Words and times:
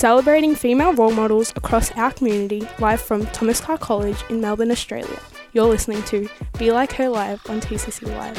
celebrating 0.00 0.54
female 0.54 0.94
role 0.94 1.10
models 1.10 1.52
across 1.56 1.90
our 1.92 2.10
community 2.10 2.66
live 2.78 2.98
from 2.98 3.26
Thomas 3.26 3.60
Carr 3.60 3.76
College 3.76 4.16
in 4.30 4.40
Melbourne, 4.40 4.70
Australia. 4.70 5.20
You're 5.52 5.66
listening 5.66 6.02
to 6.04 6.26
Be 6.58 6.72
Like 6.72 6.90
Her 6.92 7.10
Live 7.10 7.42
on 7.50 7.60
TCC 7.60 8.08
Live. 8.16 8.34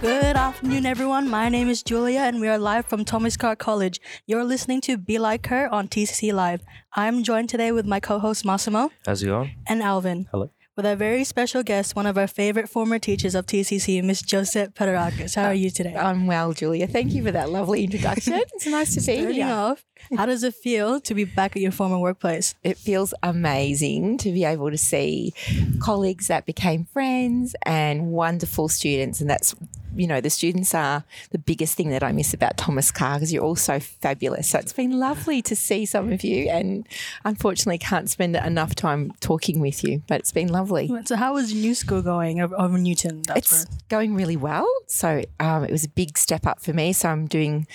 Good 0.00 0.36
afternoon, 0.36 0.86
everyone. 0.86 1.28
My 1.28 1.50
name 1.50 1.68
is 1.68 1.82
Julia, 1.82 2.20
and 2.20 2.40
we 2.40 2.48
are 2.48 2.56
live 2.56 2.86
from 2.86 3.04
Thomas 3.04 3.36
Carr 3.36 3.54
College. 3.54 4.00
You're 4.26 4.44
listening 4.44 4.80
to 4.82 4.96
Be 4.96 5.18
Like 5.18 5.46
Her 5.48 5.68
on 5.70 5.88
TCC 5.88 6.32
Live. 6.32 6.62
I'm 6.94 7.22
joined 7.22 7.50
today 7.50 7.72
with 7.72 7.84
my 7.84 8.00
co 8.00 8.18
host 8.18 8.46
Massimo 8.46 8.90
How's 9.04 9.22
it 9.22 9.26
going? 9.26 9.56
and 9.68 9.82
Alvin. 9.82 10.26
Hello. 10.30 10.50
With 10.76 10.84
our 10.84 10.94
very 10.94 11.24
special 11.24 11.62
guest, 11.62 11.96
one 11.96 12.04
of 12.04 12.18
our 12.18 12.26
favorite 12.26 12.68
former 12.68 12.98
teachers 12.98 13.34
of 13.34 13.46
TCC, 13.46 14.02
Miss 14.04 14.20
Josette 14.20 14.74
Peterakis. 14.74 15.34
How 15.34 15.44
are 15.46 15.54
you 15.54 15.70
today? 15.70 15.96
I'm 15.96 16.26
well, 16.26 16.52
Julia. 16.52 16.86
Thank 16.86 17.14
you 17.14 17.24
for 17.24 17.32
that 17.32 17.48
lovely 17.48 17.82
introduction. 17.82 18.34
it's 18.34 18.66
nice 18.66 18.90
to 18.90 18.96
be 18.96 19.00
Starting 19.20 19.34
here. 19.36 19.46
off, 19.46 19.86
how 20.16 20.26
does 20.26 20.42
it 20.42 20.54
feel 20.54 21.00
to 21.00 21.14
be 21.14 21.24
back 21.24 21.56
at 21.56 21.62
your 21.62 21.72
former 21.72 21.98
workplace? 21.98 22.54
It 22.62 22.78
feels 22.78 23.12
amazing 23.22 24.18
to 24.18 24.32
be 24.32 24.44
able 24.44 24.70
to 24.70 24.78
see 24.78 25.34
colleagues 25.80 26.28
that 26.28 26.46
became 26.46 26.84
friends 26.86 27.54
and 27.62 28.08
wonderful 28.08 28.68
students. 28.68 29.20
And 29.20 29.28
that's, 29.28 29.54
you 29.94 30.06
know, 30.06 30.20
the 30.20 30.30
students 30.30 30.74
are 30.74 31.04
the 31.30 31.38
biggest 31.38 31.76
thing 31.76 31.90
that 31.90 32.02
I 32.02 32.12
miss 32.12 32.34
about 32.34 32.56
Thomas 32.56 32.90
Carr 32.90 33.16
because 33.16 33.32
you're 33.32 33.42
all 33.44 33.56
so 33.56 33.80
fabulous. 33.80 34.50
So 34.50 34.58
it's 34.58 34.72
been 34.72 34.98
lovely 34.98 35.42
to 35.42 35.56
see 35.56 35.86
some 35.86 36.12
of 36.12 36.22
you 36.22 36.48
and 36.48 36.86
unfortunately 37.24 37.78
can't 37.78 38.08
spend 38.10 38.36
enough 38.36 38.74
time 38.74 39.12
talking 39.20 39.60
with 39.60 39.82
you, 39.82 40.02
but 40.06 40.20
it's 40.20 40.32
been 40.32 40.48
lovely. 40.48 40.90
So, 41.04 41.16
how 41.16 41.36
is 41.36 41.54
new 41.54 41.74
school 41.74 42.02
going 42.02 42.40
over, 42.40 42.78
Newton? 42.78 43.22
That's 43.22 43.62
it's 43.62 43.76
going 43.88 44.14
really 44.14 44.36
well. 44.36 44.66
So 44.86 45.22
um, 45.40 45.64
it 45.64 45.70
was 45.70 45.84
a 45.84 45.88
big 45.88 46.18
step 46.18 46.46
up 46.46 46.60
for 46.60 46.72
me. 46.72 46.92
So 46.92 47.08
I'm 47.08 47.26
doing, 47.26 47.66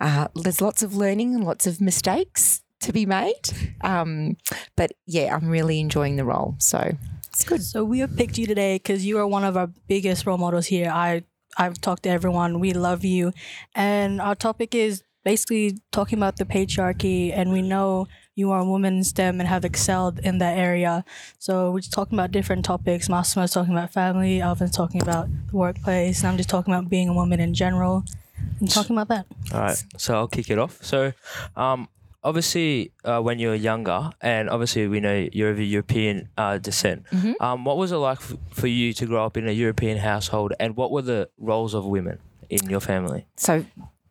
uh, 0.00 0.28
there's 0.34 0.60
lots 0.60 0.82
of 0.82 0.94
learning 0.94 1.34
and 1.34 1.44
lots 1.44 1.63
of 1.66 1.80
mistakes 1.80 2.62
to 2.80 2.92
be 2.92 3.06
made. 3.06 3.50
Um, 3.82 4.36
but 4.76 4.92
yeah, 5.06 5.34
I'm 5.34 5.48
really 5.48 5.80
enjoying 5.80 6.16
the 6.16 6.24
role. 6.24 6.56
So 6.58 6.96
it's 7.28 7.44
good. 7.44 7.62
So 7.62 7.84
we 7.84 8.00
have 8.00 8.16
picked 8.16 8.38
you 8.38 8.46
today 8.46 8.76
because 8.76 9.04
you 9.04 9.18
are 9.18 9.26
one 9.26 9.44
of 9.44 9.56
our 9.56 9.70
biggest 9.88 10.26
role 10.26 10.38
models 10.38 10.66
here. 10.66 10.90
I 10.90 11.24
I've 11.56 11.80
talked 11.80 12.02
to 12.02 12.10
everyone. 12.10 12.60
We 12.60 12.72
love 12.72 13.04
you, 13.04 13.32
and 13.74 14.20
our 14.20 14.34
topic 14.34 14.74
is 14.74 15.02
basically 15.24 15.78
talking 15.90 16.18
about 16.18 16.36
the 16.36 16.44
patriarchy. 16.44 17.32
And 17.34 17.52
we 17.52 17.62
know 17.62 18.06
you 18.34 18.50
are 18.50 18.60
a 18.60 18.64
woman 18.64 18.98
in 18.98 19.04
STEM 19.04 19.40
and 19.40 19.48
have 19.48 19.64
excelled 19.64 20.18
in 20.20 20.38
that 20.38 20.58
area. 20.58 21.04
So 21.38 21.70
we're 21.70 21.80
just 21.80 21.92
talking 21.92 22.18
about 22.18 22.30
different 22.30 22.64
topics. 22.64 23.08
Massimo's 23.08 23.52
talking 23.52 23.72
about 23.72 23.92
family. 23.92 24.40
Alvin's 24.40 24.76
talking 24.76 25.00
about 25.00 25.28
the 25.50 25.56
workplace. 25.56 26.20
And 26.20 26.28
I'm 26.28 26.36
just 26.36 26.50
talking 26.50 26.72
about 26.72 26.90
being 26.90 27.08
a 27.08 27.14
woman 27.14 27.40
in 27.40 27.54
general. 27.54 28.04
And 28.60 28.70
talking 28.70 28.96
about 28.98 29.08
that. 29.08 29.26
All 29.54 29.60
right, 29.60 29.82
so 29.96 30.14
I'll 30.14 30.28
kick 30.28 30.50
it 30.50 30.58
off. 30.58 30.78
So, 30.82 31.12
um, 31.56 31.88
obviously, 32.22 32.92
uh, 33.04 33.20
when 33.20 33.38
you 33.38 33.48
were 33.48 33.54
younger, 33.54 34.10
and 34.20 34.48
obviously 34.48 34.88
we 34.88 35.00
know 35.00 35.28
you're 35.32 35.50
of 35.50 35.60
European 35.60 36.28
uh, 36.38 36.58
descent. 36.58 37.04
Um, 37.40 37.64
what 37.64 37.76
was 37.76 37.92
it 37.92 37.96
like 37.96 38.18
f- 38.18 38.36
for 38.50 38.66
you 38.66 38.92
to 38.94 39.06
grow 39.06 39.24
up 39.26 39.36
in 39.36 39.46
a 39.48 39.52
European 39.52 39.98
household, 39.98 40.52
and 40.58 40.76
what 40.76 40.90
were 40.90 41.02
the 41.02 41.28
roles 41.38 41.74
of 41.74 41.84
women 41.84 42.18
in 42.48 42.68
your 42.70 42.80
family? 42.80 43.26
So 43.36 43.64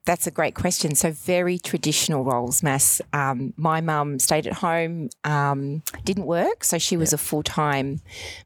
that's 0.05 0.27
a 0.27 0.31
great 0.31 0.53
question. 0.53 0.95
So 0.95 1.11
very 1.11 1.57
traditional 1.57 2.25
roles, 2.25 2.61
Mass. 2.61 3.01
Um, 3.13 3.53
my 3.55 3.79
mum 3.79 4.19
stayed 4.19 4.45
at 4.45 4.53
home, 4.53 5.09
um, 5.23 5.81
didn't 6.03 6.25
work, 6.25 6.65
so 6.65 6.77
she 6.77 6.97
was 6.97 7.13
a 7.13 7.17
full 7.17 7.41
time 7.41 8.01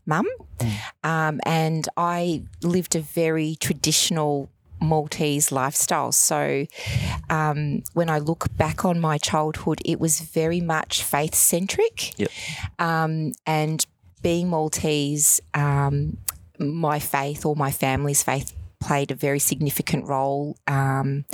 mum, 0.06 0.28
um, 1.03 1.40
and 1.44 1.90
I 1.98 2.44
lived 2.64 2.95
a 2.95 3.00
very 3.02 3.56
traditional. 3.59 4.50
Maltese 4.81 5.52
lifestyle. 5.52 6.11
So, 6.11 6.66
um, 7.30 7.83
when 7.94 8.09
I 8.09 8.20
look 8.20 8.45
back 8.56 8.86
on 8.86 9.00
my 9.00 9.17
childhood, 9.17 9.81
it 9.86 10.00
was 10.00 10.22
very 10.22 10.61
much 10.61 11.03
faith 11.03 11.36
centric. 11.36 12.17
Yep. 12.19 12.30
Um, 12.80 13.34
and 13.46 13.85
being 14.22 14.50
Maltese, 14.50 15.41
um, 15.53 16.18
my 16.59 17.00
faith 17.00 17.46
or 17.46 17.56
my 17.56 17.72
family's 17.72 18.24
faith 18.24 18.53
played 18.79 19.12
a 19.12 19.16
very 19.16 19.40
significant 19.40 20.06
role 20.06 20.57
um, 20.68 21.25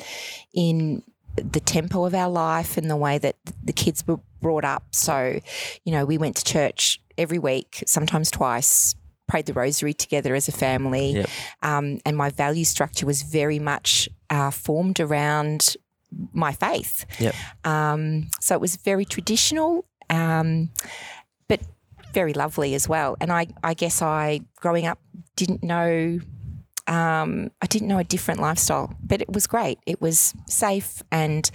in 0.54 1.04
the 1.36 1.60
tempo 1.60 2.06
of 2.06 2.14
our 2.14 2.30
life 2.30 2.78
and 2.78 2.90
the 2.90 2.96
way 2.96 3.18
that 3.18 3.36
the 3.64 3.74
kids 3.74 4.06
were 4.08 4.20
brought 4.42 4.64
up. 4.64 4.84
So, 4.92 5.40
you 5.84 5.92
know, 5.92 6.06
we 6.06 6.18
went 6.18 6.36
to 6.38 6.44
church 6.44 7.02
every 7.18 7.40
week, 7.40 7.84
sometimes 7.88 8.30
twice, 8.32 8.96
prayed 9.28 9.46
the 9.46 9.54
rosary 9.54 9.94
together 9.94 10.36
as 10.36 10.48
a 10.48 10.52
family. 10.52 11.14
Yep. 11.14 11.30
Um, 11.62 12.00
and 12.06 12.18
my 12.18 12.30
value 12.30 12.66
structure 12.66 13.06
was 13.06 13.22
very 13.22 13.60
much 13.60 14.10
uh, 14.30 14.52
formed 14.52 15.00
around 15.00 15.76
my 16.34 16.52
faith. 16.52 17.06
Yep. 17.20 17.36
Um, 17.64 18.30
so 18.40 18.56
it 18.56 18.62
was 18.62 18.76
very 18.76 19.06
traditional, 19.06 19.86
um, 20.10 20.70
but 21.48 21.62
very 22.14 22.34
lovely 22.34 22.76
as 22.76 22.88
well. 22.88 23.16
And 23.20 23.32
I, 23.32 23.48
I 23.64 23.74
guess 23.74 24.02
I, 24.02 24.42
growing 24.58 24.86
up, 24.86 25.00
didn't 25.36 25.64
know. 25.64 26.20
Um, 26.86 27.50
I 27.62 27.66
didn't 27.68 27.88
know 27.88 27.98
a 27.98 28.04
different 28.04 28.42
lifestyle, 28.42 28.94
but 29.02 29.22
it 29.22 29.32
was 29.32 29.48
great. 29.48 29.80
It 29.86 30.02
was 30.02 30.34
safe 30.48 31.02
and 31.12 31.50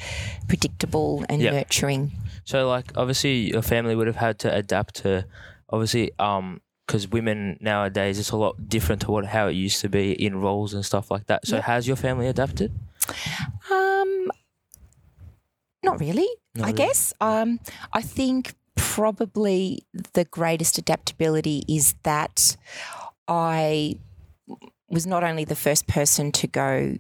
predictable 0.48 1.24
and 1.28 1.42
Yep. 1.42 1.52
nurturing. 1.52 2.12
So, 2.44 2.66
like, 2.66 2.92
obviously, 2.96 3.50
your 3.52 3.60
family 3.60 3.94
would 3.94 4.06
have 4.06 4.16
had 4.16 4.38
to 4.40 4.54
adapt 4.54 4.96
to, 5.02 5.26
obviously, 5.68 6.12
um, 6.18 6.62
because 6.88 7.06
women 7.06 7.59
nowadays 7.60 8.19
it's 8.19 8.31
a 8.31 8.37
lot 8.37 8.66
different 8.66 9.03
to 9.03 9.10
what 9.10 9.26
how 9.26 9.47
it 9.47 9.53
used 9.53 9.82
to 9.82 9.88
be 9.91 10.12
in 10.12 10.41
roles 10.41 10.72
and 10.72 10.84
stuff 10.84 11.10
like 11.10 11.26
that. 11.26 11.47
So, 11.47 11.60
has 11.60 11.87
your 11.87 11.97
family 11.97 12.26
adapted? 12.26 12.72
Um, 13.71 14.31
not 15.84 16.00
really. 16.00 16.28
Not 16.54 16.65
I 16.65 16.66
really. 16.69 16.72
guess. 16.72 17.12
Um, 17.21 17.60
I 17.93 18.00
think 18.00 18.54
probably 18.75 19.82
the 20.15 20.25
greatest 20.25 20.78
adaptability 20.78 21.62
is 21.69 21.94
that 22.04 22.56
I 23.28 23.97
was 24.88 25.06
not 25.06 25.22
only 25.22 25.44
the 25.44 25.56
first 25.56 25.87
person 25.87 26.32
to 26.32 26.47
go 26.47 26.97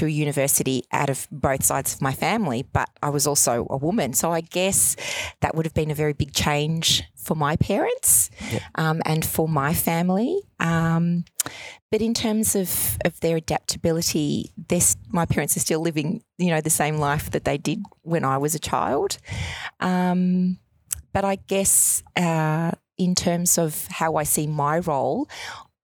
to 0.00 0.06
university 0.06 0.84
out 0.92 1.10
of 1.10 1.28
both 1.30 1.62
sides 1.62 1.92
of 1.94 2.00
my 2.00 2.12
family, 2.12 2.64
but 2.72 2.88
I 3.02 3.10
was 3.10 3.26
also 3.26 3.66
a 3.68 3.76
woman. 3.76 4.14
So 4.14 4.32
I 4.32 4.40
guess 4.40 4.96
that 5.40 5.54
would 5.54 5.66
have 5.66 5.74
been 5.74 5.90
a 5.90 5.94
very 5.94 6.14
big 6.14 6.32
change 6.32 7.02
for 7.16 7.34
my 7.34 7.56
parents 7.56 8.30
um, 8.76 9.02
and 9.04 9.24
for 9.24 9.46
my 9.46 9.74
family. 9.74 10.40
Um, 10.58 11.24
but 11.90 12.00
in 12.00 12.14
terms 12.14 12.56
of, 12.56 12.98
of 13.04 13.20
their 13.20 13.36
adaptability, 13.36 14.52
this 14.68 14.96
my 15.08 15.26
parents 15.26 15.56
are 15.56 15.60
still 15.60 15.80
living, 15.80 16.22
you 16.38 16.48
know, 16.48 16.62
the 16.62 16.70
same 16.70 16.96
life 16.96 17.30
that 17.32 17.44
they 17.44 17.58
did 17.58 17.82
when 18.02 18.24
I 18.24 18.38
was 18.38 18.54
a 18.54 18.58
child. 18.58 19.18
Um, 19.80 20.58
but 21.12 21.24
I 21.24 21.36
guess 21.46 22.02
uh, 22.16 22.70
in 22.96 23.14
terms 23.14 23.58
of 23.58 23.86
how 23.90 24.16
I 24.16 24.22
see 24.22 24.46
my 24.46 24.78
role, 24.78 25.28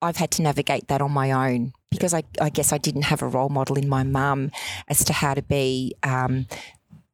I've 0.00 0.16
had 0.16 0.30
to 0.32 0.42
navigate 0.42 0.88
that 0.88 1.02
on 1.02 1.12
my 1.12 1.32
own 1.32 1.72
because 1.96 2.14
I, 2.14 2.22
I 2.40 2.48
guess 2.48 2.72
I 2.72 2.78
didn't 2.78 3.02
have 3.02 3.22
a 3.22 3.28
role 3.28 3.48
model 3.48 3.76
in 3.76 3.88
my 3.88 4.02
mum 4.02 4.50
as 4.88 5.04
to 5.04 5.12
how 5.12 5.34
to 5.34 5.42
be 5.42 5.94
um, 6.02 6.46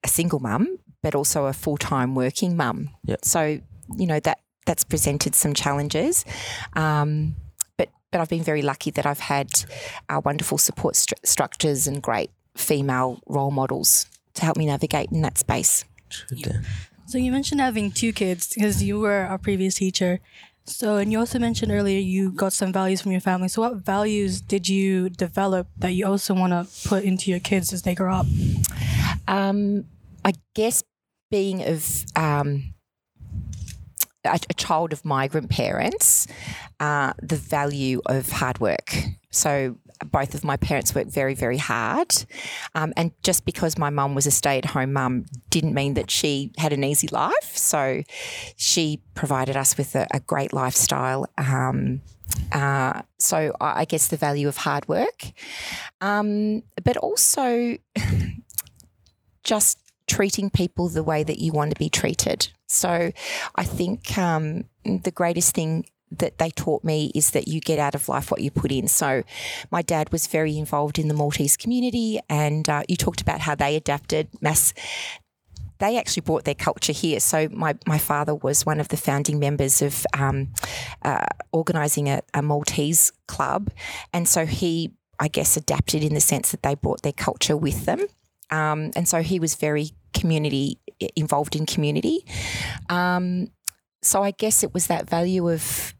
a 0.04 0.08
single 0.08 0.40
mum, 0.40 0.78
but 1.02 1.14
also 1.14 1.46
a 1.46 1.52
full 1.52 1.76
time 1.76 2.14
working 2.14 2.56
mum. 2.56 2.90
Yep. 3.04 3.24
So 3.24 3.60
you 3.96 4.06
know 4.06 4.20
that 4.20 4.40
that's 4.66 4.84
presented 4.84 5.34
some 5.34 5.54
challenges. 5.54 6.24
Um, 6.74 7.36
but 7.76 7.88
but 8.10 8.20
I've 8.20 8.28
been 8.28 8.44
very 8.44 8.62
lucky 8.62 8.90
that 8.92 9.06
I've 9.06 9.20
had 9.20 9.48
uh, 10.08 10.20
wonderful 10.24 10.58
support 10.58 10.94
stru- 10.94 11.24
structures 11.24 11.86
and 11.86 12.02
great 12.02 12.30
female 12.56 13.20
role 13.26 13.50
models 13.50 14.06
to 14.34 14.44
help 14.44 14.56
me 14.56 14.66
navigate 14.66 15.10
in 15.10 15.22
that 15.22 15.38
space. 15.38 15.84
So 17.06 17.18
you 17.18 17.32
mentioned 17.32 17.60
having 17.60 17.90
two 17.90 18.12
kids 18.12 18.52
because 18.54 18.82
you 18.82 19.00
were 19.00 19.26
our 19.26 19.38
previous 19.38 19.74
teacher. 19.74 20.20
So 20.64 20.96
and 20.96 21.10
you 21.10 21.18
also 21.18 21.38
mentioned 21.38 21.72
earlier 21.72 21.98
you 21.98 22.30
got 22.30 22.52
some 22.52 22.72
values 22.72 23.02
from 23.02 23.12
your 23.12 23.20
family. 23.20 23.48
So 23.48 23.62
what 23.62 23.76
values 23.76 24.40
did 24.40 24.68
you 24.68 25.10
develop 25.10 25.66
that 25.78 25.92
you 25.92 26.06
also 26.06 26.34
want 26.34 26.52
to 26.52 26.88
put 26.88 27.04
into 27.04 27.30
your 27.30 27.40
kids 27.40 27.72
as 27.72 27.82
they 27.82 27.94
grow 27.94 28.14
up? 28.14 28.26
Um, 29.26 29.84
I 30.24 30.32
guess 30.54 30.82
being 31.30 31.62
of 31.62 32.04
um, 32.14 32.74
a, 34.24 34.38
a 34.50 34.54
child 34.54 34.92
of 34.92 35.04
migrant 35.04 35.50
parents, 35.50 36.26
uh, 36.78 37.12
the 37.20 37.36
value 37.36 38.00
of 38.06 38.30
hard 38.30 38.60
work. 38.60 38.94
So 39.30 39.78
both 40.04 40.34
of 40.34 40.44
my 40.44 40.56
parents 40.56 40.94
worked 40.94 41.10
very, 41.10 41.34
very 41.34 41.58
hard. 41.58 42.12
Um, 42.74 42.92
and 42.96 43.12
just 43.22 43.44
because 43.44 43.78
my 43.78 43.90
mum 43.90 44.14
was 44.14 44.26
a 44.26 44.30
stay 44.30 44.58
at 44.58 44.64
home 44.64 44.92
mum 44.92 45.26
didn't 45.50 45.74
mean 45.74 45.94
that 45.94 46.10
she 46.10 46.52
had 46.58 46.72
an 46.72 46.84
easy 46.84 47.08
life. 47.08 47.56
So 47.56 48.02
she 48.56 49.02
provided 49.14 49.56
us 49.56 49.76
with 49.76 49.94
a, 49.94 50.06
a 50.12 50.20
great 50.20 50.52
lifestyle. 50.52 51.26
Um, 51.38 52.02
uh, 52.50 53.02
so 53.18 53.54
I, 53.60 53.80
I 53.80 53.84
guess 53.84 54.08
the 54.08 54.16
value 54.16 54.48
of 54.48 54.56
hard 54.58 54.88
work, 54.88 55.32
um, 56.00 56.62
but 56.82 56.96
also 56.96 57.76
just 59.44 59.78
treating 60.06 60.50
people 60.50 60.88
the 60.88 61.02
way 61.02 61.22
that 61.22 61.38
you 61.38 61.52
want 61.52 61.70
to 61.70 61.78
be 61.78 61.88
treated. 61.88 62.48
So 62.66 63.12
I 63.54 63.64
think 63.64 64.16
um, 64.18 64.64
the 64.84 65.10
greatest 65.10 65.54
thing 65.54 65.86
that 66.18 66.38
they 66.38 66.50
taught 66.50 66.84
me 66.84 67.10
is 67.14 67.30
that 67.30 67.48
you 67.48 67.60
get 67.60 67.78
out 67.78 67.94
of 67.94 68.08
life 68.08 68.30
what 68.30 68.40
you 68.40 68.50
put 68.50 68.72
in. 68.72 68.88
So, 68.88 69.22
my 69.70 69.82
dad 69.82 70.10
was 70.12 70.26
very 70.26 70.56
involved 70.58 70.98
in 70.98 71.08
the 71.08 71.14
Maltese 71.14 71.56
community, 71.56 72.20
and 72.28 72.68
uh, 72.68 72.82
you 72.88 72.96
talked 72.96 73.20
about 73.20 73.40
how 73.40 73.54
they 73.54 73.76
adapted 73.76 74.28
mass. 74.40 74.74
They 75.78 75.98
actually 75.98 76.20
brought 76.20 76.44
their 76.44 76.54
culture 76.54 76.92
here. 76.92 77.18
So, 77.20 77.48
my, 77.50 77.76
my 77.86 77.98
father 77.98 78.34
was 78.34 78.64
one 78.64 78.80
of 78.80 78.88
the 78.88 78.96
founding 78.96 79.38
members 79.38 79.82
of 79.82 80.06
um, 80.14 80.52
uh, 81.02 81.26
organising 81.52 82.08
a, 82.08 82.22
a 82.34 82.42
Maltese 82.42 83.12
club. 83.26 83.70
And 84.12 84.28
so, 84.28 84.46
he, 84.46 84.92
I 85.18 85.28
guess, 85.28 85.56
adapted 85.56 86.04
in 86.04 86.14
the 86.14 86.20
sense 86.20 86.50
that 86.52 86.62
they 86.62 86.74
brought 86.74 87.02
their 87.02 87.12
culture 87.12 87.56
with 87.56 87.84
them. 87.84 88.06
Um, 88.50 88.92
and 88.94 89.08
so, 89.08 89.22
he 89.22 89.40
was 89.40 89.54
very 89.54 89.90
community 90.14 90.78
involved 91.16 91.56
in 91.56 91.66
community. 91.66 92.24
Um, 92.88 93.48
so, 94.02 94.22
I 94.22 94.30
guess 94.30 94.62
it 94.62 94.72
was 94.72 94.86
that 94.86 95.08
value 95.08 95.50
of 95.50 95.94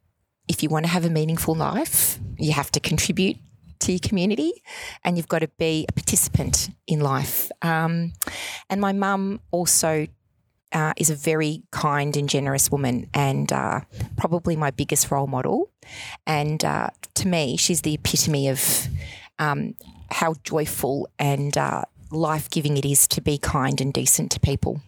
if 0.53 0.63
you 0.63 0.69
want 0.69 0.85
to 0.85 0.91
have 0.91 1.05
a 1.05 1.11
meaningful 1.11 1.55
life, 1.55 2.19
you 2.39 2.53
have 2.53 2.71
to 2.73 2.81
contribute 2.81 3.39
to 3.81 3.93
your 3.93 3.99
community 3.99 4.53
and 5.03 5.17
you've 5.17 5.29
got 5.29 5.41
to 5.41 5.49
be 5.59 5.87
a 5.89 5.93
participant 5.93 6.69
in 6.87 7.01
life. 7.01 7.51
Um, 7.63 8.13
and 8.69 8.81
my 8.81 8.93
mum 8.93 9.41
also 9.51 10.07
uh, 10.73 10.93
is 10.99 11.09
a 11.09 11.15
very 11.15 11.63
kind 11.71 12.17
and 12.17 12.29
generous 12.29 12.71
woman 12.71 13.09
and 13.15 13.51
uh, 13.51 13.81
probably 14.17 14.55
my 14.55 14.71
biggest 14.71 15.11
role 15.11 15.27
model. 15.27 15.71
And 16.27 16.63
uh, 16.65 16.91
to 17.15 17.27
me, 17.27 17.57
she's 17.57 17.81
the 17.81 17.95
epitome 17.95 18.49
of 18.49 18.89
um, 19.39 19.75
how 20.11 20.35
joyful 20.45 21.09
and 21.19 21.57
uh, 21.57 21.83
life 22.11 22.51
giving 22.51 22.77
it 22.77 22.85
is 22.85 23.09
to 23.09 23.23
be 23.23 23.39
kind 23.39 23.81
and 23.81 23.93
decent 23.93 24.31
to 24.33 24.41
people. 24.41 24.83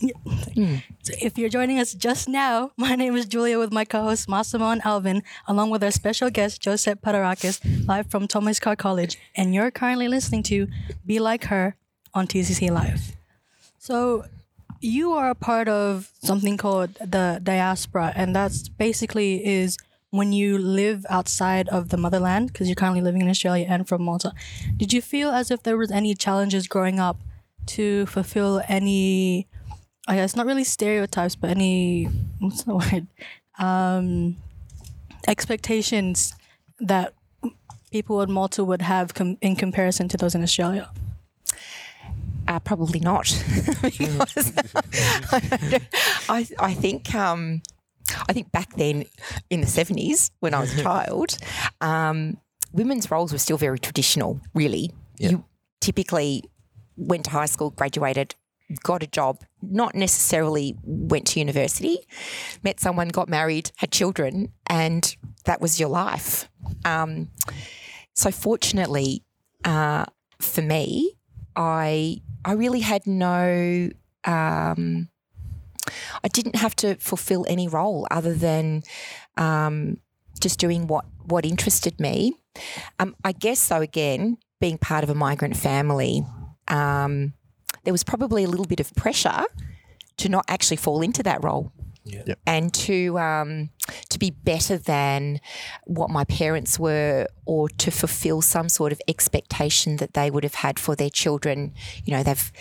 So 0.00 1.12
if 1.20 1.36
you're 1.36 1.50
joining 1.50 1.78
us 1.78 1.92
just 1.92 2.28
now, 2.28 2.72
my 2.76 2.94
name 2.94 3.16
is 3.16 3.26
Julia 3.26 3.58
with 3.58 3.72
my 3.72 3.84
co-hosts 3.84 4.28
Massimo 4.28 4.70
and 4.70 4.80
Alvin, 4.84 5.22
along 5.46 5.70
with 5.70 5.84
our 5.84 5.90
special 5.90 6.30
guest 6.30 6.62
Josette 6.64 7.02
Padarakis, 7.02 7.86
live 7.86 8.10
from 8.10 8.26
Thomas 8.26 8.58
Carr 8.58 8.76
College, 8.76 9.18
and 9.36 9.54
you're 9.54 9.70
currently 9.70 10.08
listening 10.08 10.42
to 10.44 10.68
Be 11.04 11.18
Like 11.18 11.44
Her 11.44 11.76
on 12.14 12.26
TCC 12.26 12.70
Live. 12.70 13.14
So 13.78 14.24
you 14.80 15.12
are 15.12 15.30
a 15.30 15.34
part 15.34 15.68
of 15.68 16.10
something 16.22 16.56
called 16.56 16.94
the 16.94 17.40
diaspora, 17.42 18.12
and 18.16 18.34
that's 18.34 18.68
basically 18.68 19.44
is 19.44 19.76
when 20.10 20.32
you 20.32 20.56
live 20.58 21.04
outside 21.10 21.68
of 21.68 21.90
the 21.90 21.96
motherland 21.96 22.52
because 22.52 22.68
you're 22.68 22.74
currently 22.74 23.02
living 23.02 23.20
in 23.20 23.28
Australia 23.28 23.66
and 23.68 23.86
from 23.86 24.02
Malta. 24.02 24.32
Did 24.76 24.92
you 24.92 25.02
feel 25.02 25.30
as 25.30 25.50
if 25.50 25.62
there 25.62 25.76
was 25.76 25.90
any 25.90 26.14
challenges 26.14 26.66
growing 26.66 26.98
up 26.98 27.18
to 27.66 28.06
fulfill 28.06 28.62
any 28.66 29.46
I 30.10 30.16
guess 30.16 30.34
not 30.34 30.44
really 30.44 30.64
stereotypes, 30.64 31.36
but 31.36 31.50
any 31.50 32.06
what's 32.40 32.64
the 32.64 32.74
word? 32.92 33.06
Um, 33.60 34.38
expectations 35.28 36.34
that 36.80 37.14
people 37.92 38.20
in 38.20 38.32
Malta 38.32 38.64
would 38.64 38.82
have 38.82 39.14
com- 39.14 39.38
in 39.40 39.54
comparison 39.54 40.08
to 40.08 40.16
those 40.16 40.34
in 40.34 40.42
Australia. 40.42 40.90
Uh, 42.48 42.58
probably 42.58 42.98
not, 42.98 43.32
because 43.82 44.52
I, 46.28 46.48
I 46.58 46.74
think 46.74 47.14
um, 47.14 47.62
I 48.28 48.32
think 48.32 48.50
back 48.50 48.74
then 48.74 49.04
in 49.48 49.60
the 49.60 49.68
seventies 49.68 50.32
when 50.40 50.54
I 50.54 50.60
was 50.60 50.76
a 50.76 50.82
child, 50.82 51.38
um, 51.80 52.38
women's 52.72 53.08
roles 53.12 53.30
were 53.30 53.38
still 53.38 53.58
very 53.58 53.78
traditional. 53.78 54.40
Really, 54.54 54.90
you 55.18 55.44
typically 55.80 56.42
went 56.96 57.26
to 57.26 57.30
high 57.30 57.46
school, 57.46 57.70
graduated, 57.70 58.34
got 58.82 59.02
a 59.02 59.06
job, 59.06 59.42
not 59.62 59.94
necessarily 59.94 60.76
went 60.82 61.26
to 61.28 61.38
university, 61.38 61.98
met 62.62 62.80
someone, 62.80 63.08
got 63.08 63.28
married, 63.28 63.72
had 63.76 63.90
children, 63.90 64.52
and 64.66 65.16
that 65.44 65.60
was 65.60 65.80
your 65.80 65.88
life. 65.88 66.48
Um, 66.84 67.30
so 68.14 68.30
fortunately, 68.30 69.22
uh, 69.64 70.04
for 70.38 70.62
me, 70.62 71.16
I 71.56 72.20
I 72.44 72.52
really 72.52 72.80
had 72.80 73.06
no. 73.06 73.90
Um, 74.24 75.08
I 76.22 76.28
didn't 76.28 76.56
have 76.56 76.76
to 76.76 76.94
fulfill 76.96 77.46
any 77.48 77.66
role 77.66 78.06
other 78.10 78.34
than 78.34 78.82
um, 79.36 79.98
just 80.40 80.58
doing 80.58 80.86
what 80.86 81.04
what 81.24 81.44
interested 81.44 81.98
me. 82.00 82.34
Um, 82.98 83.14
I 83.24 83.32
guess 83.32 83.58
so. 83.58 83.80
again, 83.80 84.38
being 84.60 84.78
part 84.78 85.04
of 85.04 85.10
a 85.10 85.14
migrant 85.14 85.56
family, 85.56 86.24
um, 86.68 87.32
there 87.84 87.92
was 87.92 88.04
probably 88.04 88.44
a 88.44 88.48
little 88.48 88.66
bit 88.66 88.80
of 88.80 88.92
pressure 88.94 89.44
to 90.18 90.28
not 90.28 90.44
actually 90.48 90.76
fall 90.76 91.02
into 91.02 91.22
that 91.22 91.42
role. 91.42 91.72
Yeah. 92.04 92.34
And 92.46 92.72
to 92.74 93.18
um, 93.18 93.70
to 94.08 94.18
be 94.18 94.30
better 94.30 94.78
than 94.78 95.38
what 95.84 96.08
my 96.08 96.24
parents 96.24 96.78
were, 96.78 97.26
or 97.44 97.68
to 97.68 97.90
fulfil 97.90 98.40
some 98.40 98.68
sort 98.68 98.92
of 98.92 99.00
expectation 99.06 99.96
that 99.96 100.14
they 100.14 100.30
would 100.30 100.42
have 100.42 100.54
had 100.54 100.78
for 100.78 100.96
their 100.96 101.10
children. 101.10 101.74
You 102.04 102.14
know, 102.14 102.22
they've 102.22 102.52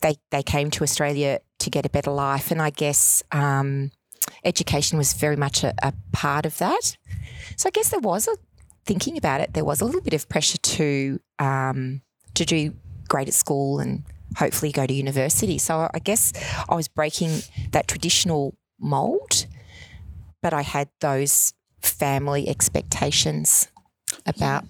they 0.00 0.16
they 0.30 0.42
came 0.42 0.70
to 0.72 0.82
Australia 0.82 1.38
to 1.60 1.70
get 1.70 1.86
a 1.86 1.88
better 1.88 2.10
life, 2.10 2.50
and 2.50 2.60
I 2.60 2.70
guess 2.70 3.22
um, 3.30 3.92
education 4.44 4.98
was 4.98 5.12
very 5.12 5.36
much 5.36 5.62
a, 5.62 5.72
a 5.82 5.92
part 6.12 6.44
of 6.44 6.58
that. 6.58 6.96
So 7.56 7.68
I 7.68 7.70
guess 7.70 7.90
there 7.90 8.00
was 8.00 8.26
a 8.26 8.34
thinking 8.84 9.16
about 9.16 9.40
it. 9.40 9.54
There 9.54 9.64
was 9.64 9.80
a 9.80 9.84
little 9.84 10.00
bit 10.00 10.14
of 10.14 10.28
pressure 10.28 10.58
to 10.58 11.20
um, 11.38 12.02
to 12.34 12.44
do 12.44 12.74
great 13.08 13.28
at 13.28 13.34
school 13.34 13.78
and 13.78 14.02
hopefully 14.36 14.72
go 14.72 14.86
to 14.86 14.92
university. 14.92 15.58
So 15.58 15.88
I 15.92 15.98
guess 15.98 16.32
I 16.68 16.74
was 16.74 16.88
breaking 16.88 17.40
that 17.72 17.88
traditional 17.88 18.56
mold, 18.78 19.46
but 20.42 20.52
I 20.52 20.62
had 20.62 20.88
those 21.00 21.54
family 21.80 22.48
expectations 22.48 23.68
about 24.26 24.64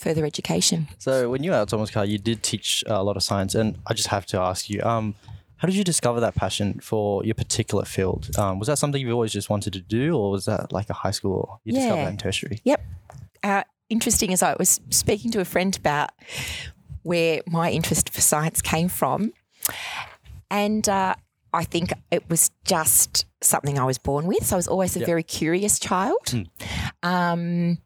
further 0.00 0.24
education. 0.24 0.88
So 0.98 1.30
when 1.30 1.42
you 1.44 1.52
were 1.52 1.56
at 1.56 1.68
Thomas 1.68 1.90
Carr, 1.90 2.04
you 2.04 2.18
did 2.18 2.42
teach 2.42 2.82
a 2.86 3.02
lot 3.02 3.16
of 3.16 3.22
science, 3.22 3.54
and 3.54 3.78
I 3.86 3.94
just 3.94 4.08
have 4.08 4.26
to 4.26 4.40
ask 4.40 4.68
you, 4.68 4.82
um, 4.82 5.14
how 5.58 5.66
did 5.66 5.76
you 5.76 5.84
discover 5.84 6.18
that 6.18 6.34
passion 6.34 6.80
for 6.82 7.24
your 7.24 7.34
particular 7.34 7.84
field? 7.84 8.36
Um, 8.36 8.58
was 8.58 8.66
that 8.66 8.78
something 8.78 9.00
you 9.00 9.12
always 9.12 9.32
just 9.32 9.48
wanted 9.48 9.72
to 9.74 9.80
do, 9.80 10.16
or 10.16 10.32
was 10.32 10.46
that 10.46 10.72
like 10.72 10.90
a 10.90 10.94
high 10.94 11.12
school? 11.12 11.60
You 11.62 11.74
discovered 11.74 12.02
that 12.02 12.10
in 12.10 12.16
tertiary. 12.16 12.60
Yep. 12.64 12.84
Uh, 13.44 13.62
interesting 13.88 14.32
as 14.32 14.42
I 14.42 14.56
was 14.58 14.80
speaking 14.90 15.30
to 15.30 15.40
a 15.40 15.44
friend 15.44 15.76
about 15.76 16.10
where 17.02 17.42
my 17.46 17.70
interest 17.70 18.10
for 18.10 18.20
science 18.20 18.60
came 18.62 18.88
from. 18.88 19.32
And 20.50 20.88
uh, 20.88 21.14
I 21.52 21.64
think 21.64 21.92
it 22.10 22.28
was 22.28 22.50
just 22.64 23.26
something 23.40 23.78
I 23.78 23.84
was 23.84 23.98
born 23.98 24.26
with. 24.26 24.46
So 24.46 24.56
I 24.56 24.58
was 24.58 24.68
always 24.68 24.96
a 24.96 25.00
Yeah. 25.00 25.06
very 25.06 25.22
curious 25.22 25.78
child. 25.78 26.34
Um, 27.02 27.78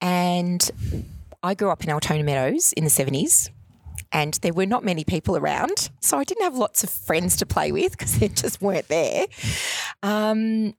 and 0.00 0.70
I 1.42 1.54
grew 1.54 1.70
up 1.70 1.84
in 1.84 1.90
Altona 1.90 2.22
Meadows 2.24 2.72
in 2.72 2.84
the 2.84 2.90
70s. 2.90 3.50
And 4.12 4.34
there 4.42 4.52
were 4.52 4.66
not 4.66 4.84
many 4.84 5.04
people 5.04 5.36
around. 5.36 5.90
So 6.00 6.18
I 6.18 6.24
didn't 6.24 6.44
have 6.44 6.54
lots 6.56 6.84
of 6.84 6.90
friends 6.90 7.36
to 7.38 7.46
play 7.46 7.72
with 7.72 7.92
because 7.92 8.18
they 8.18 8.28
just 8.28 8.62
weren't 8.62 8.88
there. 8.88 9.26
Um, 10.02 10.74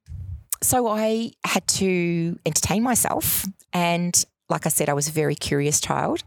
so 0.64 0.88
I 0.88 1.32
had 1.44 1.68
to 1.68 2.40
entertain 2.46 2.82
myself. 2.82 3.46
And 3.74 4.24
like 4.50 4.66
I 4.66 4.70
said, 4.70 4.90
I 4.90 4.94
was 4.94 5.08
a 5.08 5.12
very 5.12 5.36
curious 5.36 5.82
child. 5.82 6.24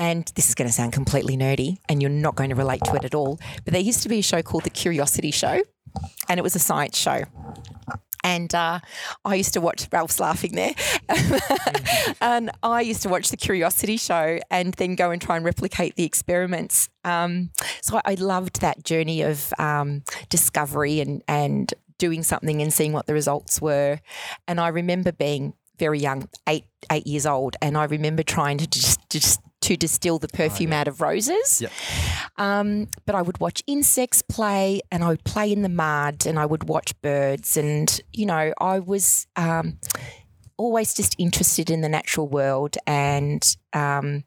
And 0.00 0.32
this 0.34 0.48
is 0.48 0.54
going 0.54 0.66
to 0.66 0.72
sound 0.72 0.94
completely 0.94 1.36
nerdy, 1.36 1.76
and 1.86 2.00
you're 2.00 2.10
not 2.10 2.34
going 2.34 2.48
to 2.48 2.56
relate 2.56 2.82
to 2.84 2.94
it 2.94 3.04
at 3.04 3.14
all. 3.14 3.38
But 3.66 3.74
there 3.74 3.82
used 3.82 4.02
to 4.02 4.08
be 4.08 4.20
a 4.20 4.22
show 4.22 4.40
called 4.40 4.64
The 4.64 4.70
Curiosity 4.70 5.30
Show, 5.30 5.60
and 6.26 6.40
it 6.40 6.42
was 6.42 6.56
a 6.56 6.58
science 6.58 6.96
show. 6.96 7.24
And 8.24 8.54
uh, 8.54 8.80
I 9.26 9.34
used 9.34 9.52
to 9.54 9.60
watch, 9.60 9.88
Ralph's 9.92 10.18
laughing 10.18 10.54
there. 10.54 10.74
and 12.22 12.50
I 12.62 12.80
used 12.80 13.02
to 13.02 13.10
watch 13.10 13.30
the 13.30 13.36
Curiosity 13.36 13.98
Show 13.98 14.40
and 14.50 14.72
then 14.74 14.94
go 14.94 15.10
and 15.10 15.20
try 15.20 15.36
and 15.36 15.44
replicate 15.44 15.96
the 15.96 16.04
experiments. 16.04 16.88
Um, 17.04 17.50
so 17.82 18.00
I, 18.02 18.14
loved 18.14 18.62
that 18.62 18.84
journey 18.84 19.20
of 19.20 19.52
um, 19.58 20.02
discovery 20.30 21.00
and, 21.00 21.22
and 21.28 21.74
doing 21.98 22.22
something 22.22 22.62
and 22.62 22.72
seeing 22.72 22.94
what 22.94 23.06
the 23.06 23.12
results 23.14 23.60
were. 23.60 24.00
And 24.48 24.60
I 24.60 24.68
remember 24.68 25.12
being 25.12 25.52
very 25.78 25.98
young, 25.98 26.28
eight 26.46 26.64
eight 26.90 27.06
years 27.06 27.26
old, 27.26 27.56
and 27.62 27.76
I 27.76 27.84
remember 27.84 28.22
trying 28.22 28.58
to 28.58 28.66
just, 28.66 29.08
just 29.08 29.40
to 29.62 29.76
distill 29.76 30.18
the 30.18 30.28
perfume 30.28 30.72
out 30.72 30.88
of 30.88 31.00
roses. 31.00 31.60
Yep. 31.60 31.72
Um, 32.36 32.88
but 33.06 33.14
I 33.14 33.22
would 33.22 33.38
watch 33.40 33.62
insects 33.66 34.22
play, 34.22 34.80
and 34.90 35.04
I 35.04 35.08
would 35.08 35.24
play 35.24 35.52
in 35.52 35.62
the 35.62 35.68
mud, 35.68 36.26
and 36.26 36.38
I 36.38 36.46
would 36.46 36.68
watch 36.68 37.00
birds, 37.02 37.56
and 37.56 38.00
you 38.12 38.26
know, 38.26 38.52
I 38.58 38.78
was 38.78 39.26
um, 39.36 39.78
always 40.56 40.94
just 40.94 41.14
interested 41.18 41.70
in 41.70 41.80
the 41.82 41.88
natural 41.88 42.26
world, 42.26 42.76
and 42.86 43.56
um, 43.72 44.24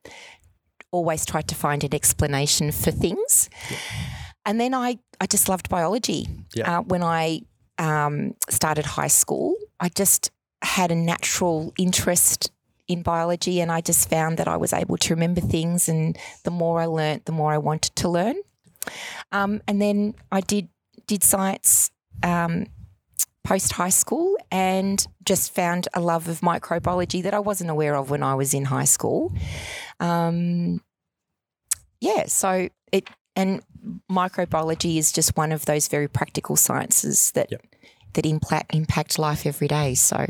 always 0.91 1.25
tried 1.25 1.47
to 1.49 1.55
find 1.55 1.83
an 1.83 1.93
explanation 1.93 2.71
for 2.71 2.91
things. 2.91 3.49
And 4.45 4.59
then 4.59 4.73
I, 4.73 4.99
I 5.19 5.25
just 5.25 5.49
loved 5.49 5.69
biology. 5.69 6.27
Yeah. 6.53 6.79
Uh, 6.79 6.81
when 6.83 7.01
I 7.01 7.41
um, 7.77 8.35
started 8.49 8.85
high 8.85 9.07
school, 9.07 9.55
I 9.79 9.89
just 9.89 10.31
had 10.61 10.91
a 10.91 10.95
natural 10.95 11.73
interest 11.77 12.51
in 12.93 13.01
biology, 13.03 13.59
and 13.59 13.71
I 13.71 13.81
just 13.81 14.09
found 14.09 14.37
that 14.37 14.47
I 14.47 14.57
was 14.57 14.71
able 14.73 14.97
to 14.97 15.13
remember 15.13 15.41
things. 15.41 15.89
And 15.89 16.17
the 16.43 16.51
more 16.51 16.79
I 16.79 16.85
learnt, 16.85 17.25
the 17.25 17.31
more 17.31 17.51
I 17.51 17.57
wanted 17.57 17.95
to 17.97 18.09
learn. 18.09 18.35
Um, 19.31 19.61
and 19.67 19.81
then 19.81 20.15
I 20.31 20.41
did 20.41 20.69
did 21.07 21.23
science 21.23 21.91
um, 22.23 22.67
post 23.43 23.73
high 23.73 23.89
school 23.89 24.37
and 24.51 25.05
just 25.25 25.53
found 25.53 25.87
a 25.93 25.99
love 25.99 26.29
of 26.29 26.39
microbiology 26.41 27.23
that 27.23 27.33
I 27.33 27.39
wasn't 27.39 27.69
aware 27.69 27.95
of 27.95 28.09
when 28.09 28.23
I 28.23 28.35
was 28.35 28.53
in 28.53 28.65
high 28.65 28.85
school. 28.85 29.33
Um, 29.99 30.81
yeah, 31.99 32.25
so 32.27 32.69
it 32.91 33.09
and 33.35 33.61
microbiology 34.09 34.97
is 34.97 35.11
just 35.11 35.35
one 35.35 35.51
of 35.51 35.65
those 35.65 35.87
very 35.87 36.07
practical 36.07 36.55
sciences 36.55 37.31
that 37.31 37.51
Yep. 37.51 37.61
that 38.13 38.25
impact 38.25 38.75
impact 38.75 39.19
life 39.19 39.45
every 39.45 39.67
day. 39.67 39.95
So, 39.95 40.25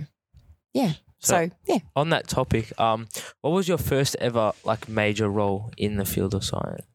yeah. 0.74 0.93
So, 1.24 1.50
yeah, 1.68 1.80
on 1.96 2.10
that 2.10 2.27
topic, 2.27 2.77
um, 2.80 3.08
what 3.42 3.51
was 3.51 3.68
your 3.68 3.77
first 3.77 4.15
ever 4.20 4.51
like 4.63 4.89
major 4.89 5.30
role 5.30 5.72
in 5.77 5.96
the 5.96 6.06
field 6.06 6.34
of 6.34 6.44
science? 6.44 6.86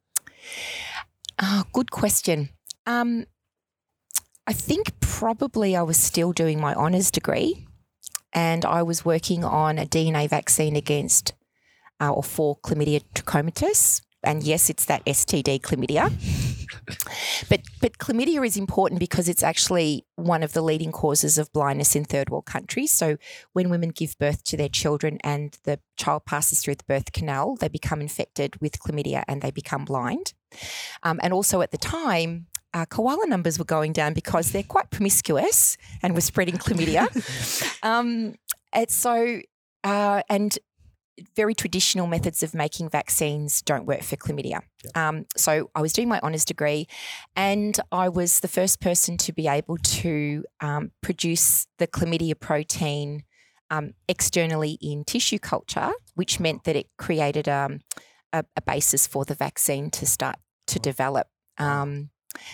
Oh, 1.41 1.65
good 1.73 1.91
question. 1.91 2.51
Um, 2.87 3.27
I 4.47 4.53
think 4.53 4.99
probably 5.01 5.77
I 5.77 5.83
was 5.83 5.97
still 5.97 6.33
doing 6.33 6.61
my 6.61 6.75
honours 6.75 7.11
degree 7.11 7.67
and 8.33 8.65
I 8.65 8.83
was 8.83 9.05
working 9.05 9.45
on 9.45 9.79
a 9.79 9.87
DNA 9.87 10.29
vaccine 10.29 10.77
against 10.77 11.35
uh, 12.01 12.13
or 12.13 12.23
for 12.23 12.57
chlamydia 12.59 13.03
trachomatis. 13.15 14.03
And 14.23 14.43
yes, 14.43 14.69
it's 14.69 14.85
that 14.87 15.05
STD 15.05 15.61
chlamydia. 15.61 16.13
But 17.49 17.61
but 17.81 17.99
chlamydia 17.99 18.47
is 18.47 18.57
important 18.57 19.01
because 19.01 19.29
it's 19.29 19.43
actually 19.43 20.07
one 20.17 20.43
of 20.43 20.53
the 20.53 20.63
leading 20.63 20.93
causes 20.93 21.39
of 21.39 21.53
blindness 21.53 21.95
in 21.97 22.05
third 22.05 22.31
world 22.31 22.47
countries. 22.47 22.93
So 22.93 23.17
when 23.53 23.71
women 23.71 23.91
give 23.91 24.19
birth 24.19 24.45
to 24.45 24.57
their 24.57 24.69
children 24.69 25.19
and 25.23 25.57
the 25.65 25.81
child 25.97 26.25
passes 26.25 26.63
through 26.63 26.77
the 26.77 26.85
birth 26.85 27.13
canal, 27.13 27.57
they 27.57 27.69
become 27.69 28.01
infected 28.01 28.61
with 28.61 28.79
chlamydia 28.79 29.25
and 29.29 29.43
they 29.43 29.51
become 29.51 29.85
blind. 29.85 30.35
Um, 31.03 31.21
and 31.23 31.33
also 31.33 31.61
at 31.61 31.71
the 31.71 31.79
time, 31.79 32.47
uh, 32.75 32.87
koala 32.87 33.27
numbers 33.27 33.59
were 33.59 33.65
going 33.65 33.93
down 33.93 34.13
because 34.13 34.53
they're 34.53 34.63
quite 34.63 34.91
promiscuous 34.91 35.77
and 36.03 36.15
were 36.15 36.21
spreading 36.21 36.57
chlamydia. 36.57 37.09
um, 37.83 38.35
and 38.73 38.91
so, 38.91 39.41
uh, 39.85 40.23
and 40.29 40.59
very 41.37 41.55
traditional 41.55 42.07
methods 42.07 42.43
of 42.43 42.55
making 42.55 42.89
vaccines 42.89 43.63
don't 43.63 43.87
work 43.87 44.03
for 44.03 44.17
chlamydia. 44.17 44.61
Um, 44.95 45.27
so 45.37 45.71
I 45.75 45.81
was 45.81 45.93
doing 45.93 46.09
my 46.09 46.21
honours 46.21 46.45
degree, 46.45 46.87
and 47.37 47.79
I 47.91 48.09
was 48.09 48.41
the 48.41 48.49
first 48.49 48.81
person 48.81 49.17
to 49.19 49.33
be 49.33 49.49
able 49.49 49.77
to 49.77 50.45
um, 50.61 50.93
produce 51.03 51.67
the 51.79 51.87
chlamydia 51.87 52.39
protein 52.39 53.25
um, 53.71 53.95
externally 54.09 54.79
in 54.81 55.05
tissue 55.05 55.39
culture, 55.39 55.93
which 56.15 56.41
meant 56.41 56.65
that 56.65 56.77
it 56.77 56.87
created 56.97 57.49
um, 57.49 57.81
a, 58.33 58.45
a 58.57 58.63
basis 58.63 59.07
for 59.07 59.25
the 59.25 59.35
vaccine 59.35 59.91
to 59.91 60.07
start 60.07 60.37
to 60.69 60.79
develop. 60.79 61.29
Um, 61.59 62.11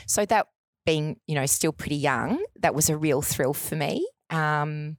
so 0.07 0.25
that 0.27 0.49
being, 0.87 1.21
you 1.27 1.35
know, 1.35 1.47
still 1.47 1.73
pretty 1.73 1.97
young, 1.97 2.45
that 2.61 2.75
was 2.75 2.89
a 2.91 2.97
real 2.97 3.23
thrill 3.23 3.55
for 3.55 3.77
me. 3.77 4.07
Um, 4.31 4.97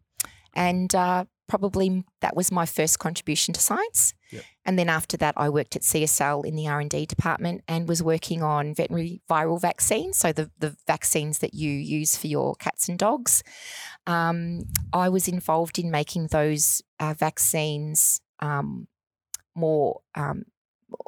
and 0.53 0.93
uh, 0.95 1.25
probably 1.47 2.03
that 2.21 2.35
was 2.35 2.51
my 2.51 2.65
first 2.65 2.99
contribution 2.99 3.53
to 3.53 3.61
science. 3.61 4.13
Yep. 4.31 4.43
And 4.65 4.79
then 4.79 4.89
after 4.89 5.17
that, 5.17 5.35
I 5.37 5.49
worked 5.49 5.75
at 5.75 5.83
CSL 5.83 6.45
in 6.45 6.55
the 6.55 6.67
R 6.67 6.79
and 6.79 6.89
D 6.89 7.05
department 7.05 7.61
and 7.67 7.87
was 7.87 8.01
working 8.01 8.41
on 8.41 8.73
veterinary 8.73 9.21
viral 9.29 9.61
vaccines, 9.61 10.17
so 10.17 10.31
the 10.31 10.49
the 10.57 10.75
vaccines 10.87 11.39
that 11.39 11.53
you 11.53 11.71
use 11.71 12.17
for 12.17 12.27
your 12.27 12.55
cats 12.55 12.89
and 12.89 12.97
dogs. 12.97 13.43
Um, 14.07 14.65
I 14.93 15.09
was 15.09 15.27
involved 15.27 15.79
in 15.79 15.91
making 15.91 16.27
those 16.27 16.81
uh, 16.99 17.13
vaccines 17.17 18.21
um, 18.39 18.87
more 19.55 20.01
um, 20.15 20.43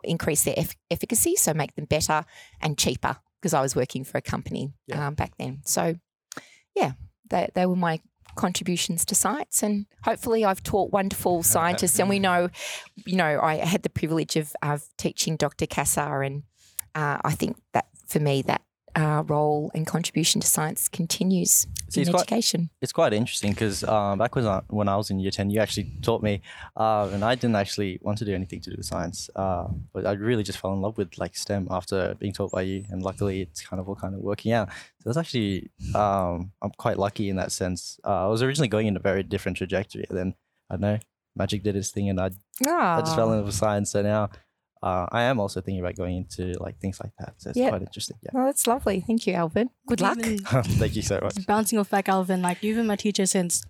increase 0.04 0.44
their 0.44 0.58
eff- 0.58 0.76
efficacy, 0.90 1.36
so 1.36 1.54
make 1.54 1.76
them 1.76 1.86
better 1.86 2.26
and 2.62 2.78
cheaper 2.78 3.18
because 3.42 3.54
I 3.54 3.62
was 3.62 3.76
working 3.76 4.04
for 4.04 4.18
a 4.18 4.22
company 4.22 4.74
um, 4.94 5.14
back 5.14 5.38
then. 5.38 5.62
So, 5.66 5.96
yeah, 6.76 6.94
they, 7.30 7.50
they 7.54 7.66
were 7.66 7.76
my 7.76 8.00
contributions 8.38 9.04
to 9.06 9.16
science 9.16 9.62
and 9.62 9.86
hopefully 10.04 10.46
I've 10.46 10.64
taught 10.64 10.94
wonderful 10.94 11.44
scientists 11.56 12.00
and 12.00 12.08
we 12.08 12.20
know 12.20 12.50
you 13.06 13.18
know 13.18 13.40
I 13.42 13.56
had 13.56 13.84
the 13.84 13.90
privilege 13.90 14.36
of, 14.38 14.56
of 14.62 14.84
teaching 14.98 15.36
Dr. 15.36 15.66
Kassar 15.66 16.26
and 16.26 16.44
uh, 16.96 17.18
I 17.24 17.32
think 17.32 17.58
that 17.74 17.88
for 18.08 18.20
me 18.20 18.42
that 18.44 18.62
uh, 18.96 19.24
role 19.28 19.70
and 19.76 19.86
contribution 19.86 20.42
to 20.42 20.48
science 20.48 20.88
continues 20.88 21.68
See, 21.90 22.02
in 22.02 22.08
it's 22.08 22.10
quite- 22.10 22.22
education. 22.24 22.70
It's 22.82 22.92
quite 22.94 23.14
interesting 23.14 23.52
because 23.52 23.84
um, 23.84 24.18
back 24.18 24.36
when 24.36 24.48
I, 24.48 24.62
when 24.70 24.88
I 24.88 24.96
was 24.96 25.10
in 25.10 25.20
year 25.20 25.32
10, 25.32 25.50
you 25.50 25.60
actually 25.60 25.92
taught 26.02 26.24
me, 26.24 26.42
uh, 26.76 27.10
and 27.14 27.24
I 27.24 27.36
didn't 27.36 27.56
actually 27.58 28.00
want 28.02 28.18
to 28.20 28.26
do 28.26 28.34
anything 28.34 28.60
to 28.62 28.70
do 28.72 28.76
with 28.78 28.86
science, 28.86 29.30
uh, 29.36 29.68
but 29.94 30.06
I 30.06 30.14
really 30.14 30.44
just 30.44 30.58
fell 30.60 30.74
in 30.74 30.82
love 30.82 30.98
with 30.98 31.18
like 31.18 31.36
STEM 31.36 31.68
after 31.70 32.16
being 32.16 32.34
taught 32.34 32.52
by 32.52 32.64
you, 32.64 32.86
and 32.90 33.04
luckily 33.04 33.42
it's 33.42 33.62
kind 33.62 33.80
of 33.80 33.88
all 33.88 33.96
kind 33.96 34.16
of 34.16 34.22
working 34.22 34.52
out. 34.52 34.70
So 35.04 35.10
it's 35.10 35.18
actually, 35.18 35.70
um, 35.94 36.52
I'm 36.62 36.72
quite 36.78 36.98
lucky 36.98 37.30
in 37.30 37.36
that 37.36 37.52
sense. 37.52 38.00
Uh, 38.04 38.26
I 38.26 38.28
was 38.28 38.42
originally 38.42 38.68
going 38.68 38.88
in 38.88 38.96
a 38.98 39.00
very 39.00 39.24
different 39.24 39.58
trajectory, 39.58 40.06
and 40.10 40.18
then 40.18 40.34
I 40.70 40.74
don't 40.76 40.82
know, 40.82 41.00
magic 41.36 41.62
did 41.64 41.76
its 41.76 41.92
thing, 41.92 42.10
and 42.10 42.20
I, 42.20 42.32
I 42.68 43.02
just 43.02 43.16
fell 43.16 43.32
in 43.32 43.38
love 43.38 43.46
with 43.46 43.56
science. 43.56 43.92
So 43.92 44.02
now 44.02 44.30
uh, 44.84 45.06
I 45.12 45.24
am 45.24 45.40
also 45.40 45.62
thinking 45.62 45.80
about 45.80 45.96
going 45.96 46.18
into 46.18 46.54
like 46.60 46.80
things 46.80 47.00
like 47.04 47.12
that. 47.20 47.34
So 47.38 47.50
it's 47.50 47.58
Yeah. 47.60 47.70
quite 47.70 47.82
interesting. 47.82 48.18
Yeah. 48.22 48.32
Oh, 48.36 48.46
that's 48.46 48.68
lovely. 48.68 49.02
Thank 49.06 49.28
you, 49.28 49.34
Alvin. 49.34 49.70
Good 49.88 50.02
luck. 50.02 50.18
Thank 50.22 50.96
you 50.96 51.02
so 51.02 51.20
much. 51.22 51.46
bouncing 51.46 51.80
off 51.80 51.90
back, 51.90 52.10
Alvin, 52.10 52.42
like 52.42 52.62
you've 52.64 52.78
been 52.78 52.88
my 52.88 52.96
teacher 52.96 53.26
since 53.26 53.64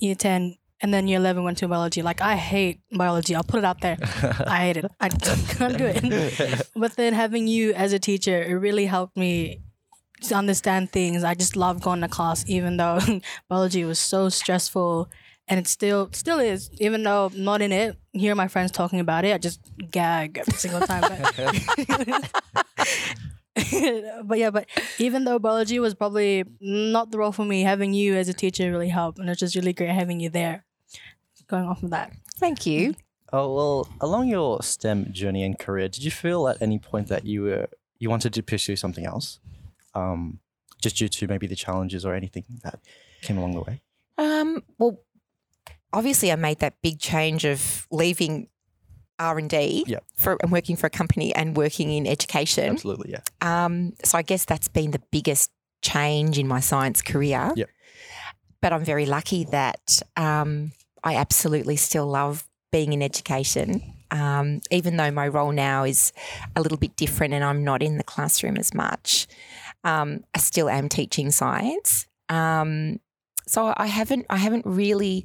year 0.00 0.14
10 0.14 0.56
and 0.82 0.94
then 0.94 1.06
year 1.08 1.18
11 1.18 1.42
went 1.44 1.58
to 1.58 1.68
biology. 1.68 2.02
Like 2.02 2.20
I 2.20 2.36
hate 2.36 2.80
biology. 2.90 3.34
I'll 3.34 3.44
put 3.44 3.58
it 3.58 3.64
out 3.64 3.80
there. 3.80 3.98
I 4.46 4.58
hate 4.60 4.78
it. 4.78 4.86
I 5.00 5.08
can't 5.10 5.76
do 5.78 5.84
it. 5.86 6.68
but 6.76 6.96
then 6.96 7.12
having 7.12 7.46
you 7.46 7.72
as 7.74 7.92
a 7.92 7.98
teacher, 7.98 8.42
it 8.42 8.54
really 8.54 8.86
helped 8.86 9.16
me 9.16 9.60
to 10.22 10.34
understand 10.34 10.90
things. 10.90 11.22
I 11.24 11.34
just 11.34 11.54
love 11.56 11.80
going 11.80 12.00
to 12.00 12.08
class, 12.08 12.44
even 12.48 12.76
though 12.76 12.98
biology 13.48 13.84
was 13.84 13.98
so 13.98 14.28
stressful, 14.28 15.10
and 15.50 15.58
it 15.58 15.66
still 15.66 16.08
still 16.12 16.38
is. 16.38 16.70
Even 16.78 17.02
though 17.02 17.26
I'm 17.26 17.44
not 17.44 17.60
in 17.60 17.72
it, 17.72 17.98
hear 18.12 18.34
my 18.36 18.48
friends 18.48 18.70
talking 18.70 19.00
about 19.00 19.24
it, 19.24 19.34
I 19.34 19.38
just 19.38 19.60
gag 19.90 20.38
every 20.38 20.54
single 20.54 20.80
time. 20.80 21.02
But, 21.02 22.30
but 24.24 24.38
yeah, 24.38 24.50
but 24.50 24.66
even 24.98 25.24
though 25.24 25.40
biology 25.40 25.80
was 25.80 25.94
probably 25.94 26.44
not 26.60 27.10
the 27.10 27.18
role 27.18 27.32
for 27.32 27.44
me, 27.44 27.62
having 27.62 27.92
you 27.92 28.14
as 28.14 28.28
a 28.28 28.32
teacher 28.32 28.70
really 28.70 28.88
helped, 28.88 29.18
and 29.18 29.28
it's 29.28 29.40
just 29.40 29.56
really 29.56 29.72
great 29.72 29.90
having 29.90 30.20
you 30.20 30.30
there. 30.30 30.64
Going 31.48 31.64
off 31.64 31.82
of 31.82 31.90
that. 31.90 32.12
Thank 32.36 32.64
you. 32.64 32.94
Oh 33.32 33.52
well, 33.52 33.88
along 34.00 34.28
your 34.28 34.62
STEM 34.62 35.12
journey 35.12 35.42
and 35.42 35.58
career, 35.58 35.88
did 35.88 36.04
you 36.04 36.12
feel 36.12 36.46
at 36.46 36.62
any 36.62 36.78
point 36.78 37.08
that 37.08 37.26
you 37.26 37.42
were 37.42 37.68
you 37.98 38.08
wanted 38.08 38.32
to 38.34 38.42
pursue 38.42 38.76
something 38.76 39.04
else, 39.04 39.40
um, 39.96 40.38
just 40.80 40.96
due 40.96 41.08
to 41.08 41.26
maybe 41.26 41.48
the 41.48 41.56
challenges 41.56 42.06
or 42.06 42.14
anything 42.14 42.44
that 42.62 42.78
came 43.20 43.36
along 43.36 43.54
the 43.54 43.60
way? 43.62 43.80
Um, 44.16 44.62
well, 44.78 45.00
obviously, 45.92 46.32
I 46.32 46.36
made 46.36 46.60
that 46.60 46.74
big 46.82 46.98
change 46.98 47.44
of 47.44 47.86
leaving 47.90 48.48
R 49.18 49.38
and 49.38 49.50
D 49.50 49.84
Yep. 49.86 50.04
for 50.16 50.38
and 50.42 50.50
working 50.50 50.76
for 50.76 50.86
a 50.86 50.90
company 50.90 51.34
and 51.34 51.56
working 51.56 51.90
in 51.90 52.06
education. 52.06 52.70
Absolutely, 52.70 53.12
yeah. 53.12 53.20
Um, 53.40 53.92
so 54.02 54.18
I 54.18 54.22
guess 54.22 54.44
that's 54.44 54.68
been 54.68 54.90
the 54.92 55.02
biggest 55.10 55.50
change 55.82 56.38
in 56.38 56.48
my 56.48 56.60
science 56.60 57.02
career. 57.02 57.52
Yep. 57.54 57.68
But 58.62 58.72
I'm 58.72 58.84
very 58.84 59.06
lucky 59.06 59.44
that 59.44 60.02
um, 60.16 60.72
I 61.02 61.16
absolutely 61.16 61.76
still 61.76 62.06
love 62.06 62.46
being 62.72 62.92
in 62.92 63.02
education. 63.02 63.94
Um, 64.10 64.60
even 64.70 64.96
though 64.96 65.10
my 65.10 65.28
role 65.28 65.52
now 65.52 65.84
is 65.84 66.12
a 66.56 66.60
little 66.60 66.78
bit 66.78 66.96
different 66.96 67.32
and 67.32 67.44
I'm 67.44 67.62
not 67.62 67.82
in 67.82 67.96
the 67.96 68.04
classroom 68.04 68.56
as 68.56 68.74
much, 68.74 69.28
um, 69.84 70.24
I 70.34 70.38
still 70.38 70.68
am 70.68 70.88
teaching 70.88 71.30
science. 71.30 72.06
Um, 72.28 73.00
so 73.46 73.72
I 73.76 73.86
haven't 73.86 74.26
I 74.30 74.36
haven't 74.36 74.66
really 74.66 75.24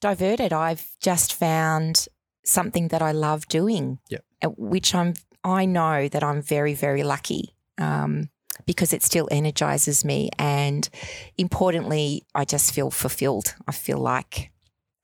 diverted. 0.00 0.52
I've 0.52 0.86
just 1.00 1.32
found 1.34 2.06
something 2.44 2.88
that 2.88 3.02
I 3.02 3.12
love 3.12 3.46
doing, 3.48 3.98
Yep. 4.10 4.24
uh, 4.44 4.48
which 4.56 4.94
I'm 4.94 5.14
I 5.44 5.64
know 5.66 6.08
that 6.08 6.22
I'm 6.24 6.42
very 6.42 6.74
very 6.74 7.02
lucky 7.04 7.54
um, 7.78 8.28
because 8.66 8.92
it 8.92 9.02
still 9.02 9.28
energizes 9.30 10.04
me, 10.04 10.30
and 10.38 10.88
importantly, 11.36 12.24
I 12.34 12.44
just 12.44 12.72
feel 12.74 12.90
fulfilled. 12.90 13.54
I 13.66 13.72
feel 13.72 13.98
like 13.98 14.50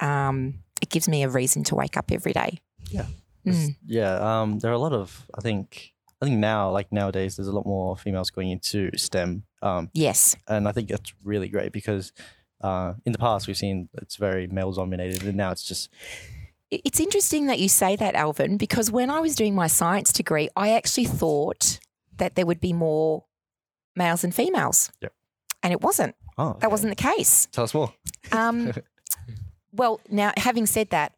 um, 0.01 0.55
it 0.83 0.91
gives 0.91 1.09
me 1.09 1.23
a 1.23 1.29
reason 1.29 1.65
to 1.65 1.75
wake 1.75 1.97
up 1.97 2.11
every 2.11 2.33
day. 2.33 2.59
Yeah. 2.91 3.07
Mm. 3.47 3.77
Yeah, 3.87 4.15
um, 4.41 4.59
there 4.59 4.71
are 4.71 4.75
a 4.75 4.79
lot 4.79 4.93
of 4.93 5.27
I 5.37 5.41
think 5.43 5.93
I 6.23 6.27
think 6.27 6.39
now 6.39 6.71
like 6.71 6.91
nowadays 6.91 7.37
there's 7.37 7.49
a 7.49 7.53
lot 7.53 7.67
more 7.67 7.97
females 7.97 8.31
going 8.31 8.51
into 8.51 8.91
STEM, 8.97 9.45
um, 9.63 9.91
Yes. 9.93 10.35
and 10.49 10.67
I 10.67 10.73
think 10.73 10.89
that's 10.89 11.13
really 11.23 11.49
great 11.49 11.73
because 11.73 12.13
uh, 12.65 12.95
in 13.05 13.13
the 13.13 13.19
past 13.19 13.47
we've 13.47 13.57
seen 13.57 13.91
it's 13.95 14.17
very 14.17 14.47
male 14.47 14.73
dominated, 14.73 15.23
and 15.23 15.37
now 15.37 15.51
it's 15.51 15.63
just 15.63 15.91
It's 16.71 16.99
interesting 16.99 17.47
that 17.47 17.59
you 17.59 17.69
say 17.69 17.95
that, 17.97 18.15
Alvin, 18.15 18.57
because 18.57 18.91
when 18.91 19.11
I 19.11 19.21
was 19.21 19.37
doing 19.37 19.55
my 19.55 19.67
science 19.67 20.13
degree, 20.13 20.49
I 20.57 20.73
actually 20.73 21.05
thought 21.05 21.79
that 22.17 22.35
there 22.37 22.47
would 22.47 22.61
be 22.61 22.73
more 22.73 23.25
males 23.95 24.25
and 24.25 24.35
females. 24.35 24.91
Yep. 25.03 25.13
And 25.63 25.73
it 25.73 25.81
wasn't. 25.83 26.17
oh 26.39 26.57
That 26.61 26.71
wasn't 26.71 26.97
the 26.97 27.03
case. 27.03 27.47
Tell 27.53 27.65
us 27.65 27.75
more. 27.75 27.93
Um, 28.33 28.73
well, 29.73 30.01
now, 30.09 30.33
having 30.37 30.67
said 30.67 30.91
that, 30.91 31.13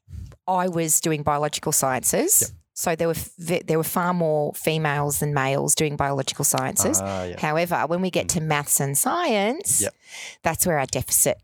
I 0.49 0.69
was 0.69 1.01
doing 1.01 1.23
biological 1.23 1.73
sciences. 1.73 2.53
So 2.79 2.95
there 2.95 3.09
were 3.09 3.15
there 3.39 3.79
were 3.79 3.83
far 3.85 4.13
more 4.13 4.53
females 4.55 5.21
than 5.21 5.33
males 5.33 5.75
doing 5.75 5.97
biological 5.97 6.45
sciences. 6.45 7.01
Ah, 7.03 7.25
yeah. 7.25 7.41
However, 7.41 7.85
when 7.87 8.03
we 8.03 8.11
get 8.11 8.29
to 8.31 8.41
maths 8.43 8.81
and 8.81 8.97
science, 8.97 9.81
Yep. 9.81 9.95
that's 10.43 10.67
where 10.67 10.79
our 10.79 10.85
deficit 10.85 11.39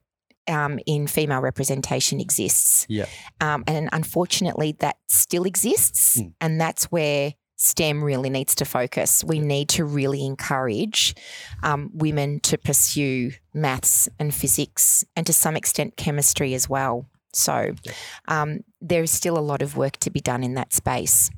um, 0.47 0.79
in 0.87 1.07
female 1.07 1.41
representation 1.41 2.21
exists. 2.21 2.85
Yeah. 2.89 3.07
Um, 3.41 3.65
and 3.67 3.89
unfortunately, 3.93 4.77
that 4.81 4.97
still 5.09 5.45
exists. 5.45 6.21
Mm. 6.21 6.35
And 6.41 6.61
that's 6.61 6.85
where 6.93 7.33
STEM 7.57 8.05
really 8.05 8.29
needs 8.29 8.55
to 8.57 8.67
focus. 8.67 9.25
We 9.25 9.39
need 9.39 9.71
to 9.71 9.85
really 9.87 10.27
encourage 10.27 11.15
um, 11.63 11.91
women 11.95 12.41
to 12.41 12.59
pursue 12.59 13.33
maths 13.55 14.07
and 14.19 14.35
physics 14.35 15.05
and 15.17 15.25
to 15.27 15.33
some 15.33 15.57
extent 15.57 15.97
chemistry 15.97 16.53
as 16.53 16.69
well. 16.69 17.07
So 17.33 17.73
um, 18.29 18.61
there 18.83 19.03
is 19.03 19.11
still 19.11 19.39
a 19.39 19.41
lot 19.53 19.63
of 19.63 19.77
work 19.77 19.97
to 19.99 20.11
be 20.11 20.21
done 20.21 20.43
in 20.43 20.55
that 20.55 20.73
space. 20.73 21.31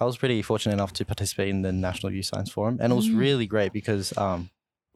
I 0.00 0.04
was 0.04 0.16
pretty 0.16 0.40
fortunate 0.42 0.72
enough 0.74 0.92
to 0.94 1.04
participate 1.04 1.48
in 1.48 1.62
the 1.62 1.72
National 1.72 2.12
Youth 2.12 2.26
Science 2.26 2.50
Forum, 2.50 2.78
and 2.80 2.92
it 2.92 2.96
was 2.96 3.08
Mm. 3.08 3.18
really 3.18 3.46
great 3.46 3.72
because 3.72 4.16
um, 4.16 4.50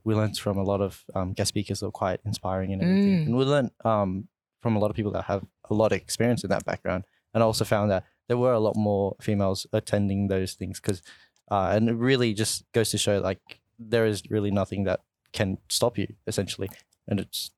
we 0.05 0.15
learned 0.15 0.39
from 0.39 0.57
a 0.57 0.63
lot 0.63 0.81
of 0.81 1.05
um, 1.15 1.33
guest 1.33 1.49
speakers 1.51 1.81
that 1.81 1.87
were 1.87 1.93
quite 1.93 2.21
inspiring 2.25 2.73
and 2.73 2.81
everything. 2.83 3.19
Mm. 3.23 3.27
And 3.27 3.37
we 3.37 3.45
learned 3.45 3.71
um, 3.85 4.29
from 4.63 4.77
a 4.77 4.79
lot 4.79 4.91
of 4.91 4.97
people 4.97 5.13
that 5.13 5.25
have 5.25 5.45
a 5.69 5.75
lot 5.75 5.93
of 5.93 5.99
experience 5.99 6.45
in 6.45 6.51
that 6.51 6.65
background, 6.65 7.05
and 7.35 7.43
I 7.43 7.47
also 7.47 7.65
found 7.65 7.91
that 7.91 8.05
there 8.29 8.39
were 8.39 8.53
a 8.53 8.61
lot 8.61 8.75
more 8.77 9.17
females 9.21 9.67
attending 9.73 10.29
those 10.29 10.55
things 10.55 10.81
because, 10.81 11.03
uh, 11.51 11.71
and 11.75 11.89
it 11.89 11.95
really 11.95 12.33
just 12.35 12.65
goes 12.73 12.91
to 12.91 12.99
show 12.99 13.19
like 13.19 13.61
there 13.79 14.07
is 14.07 14.23
really 14.31 14.51
nothing 14.51 14.85
that 14.85 15.01
can 15.33 15.59
stop 15.69 15.99
you 15.99 16.15
essentially, 16.27 16.71
and 17.07 17.21
it's 17.21 17.51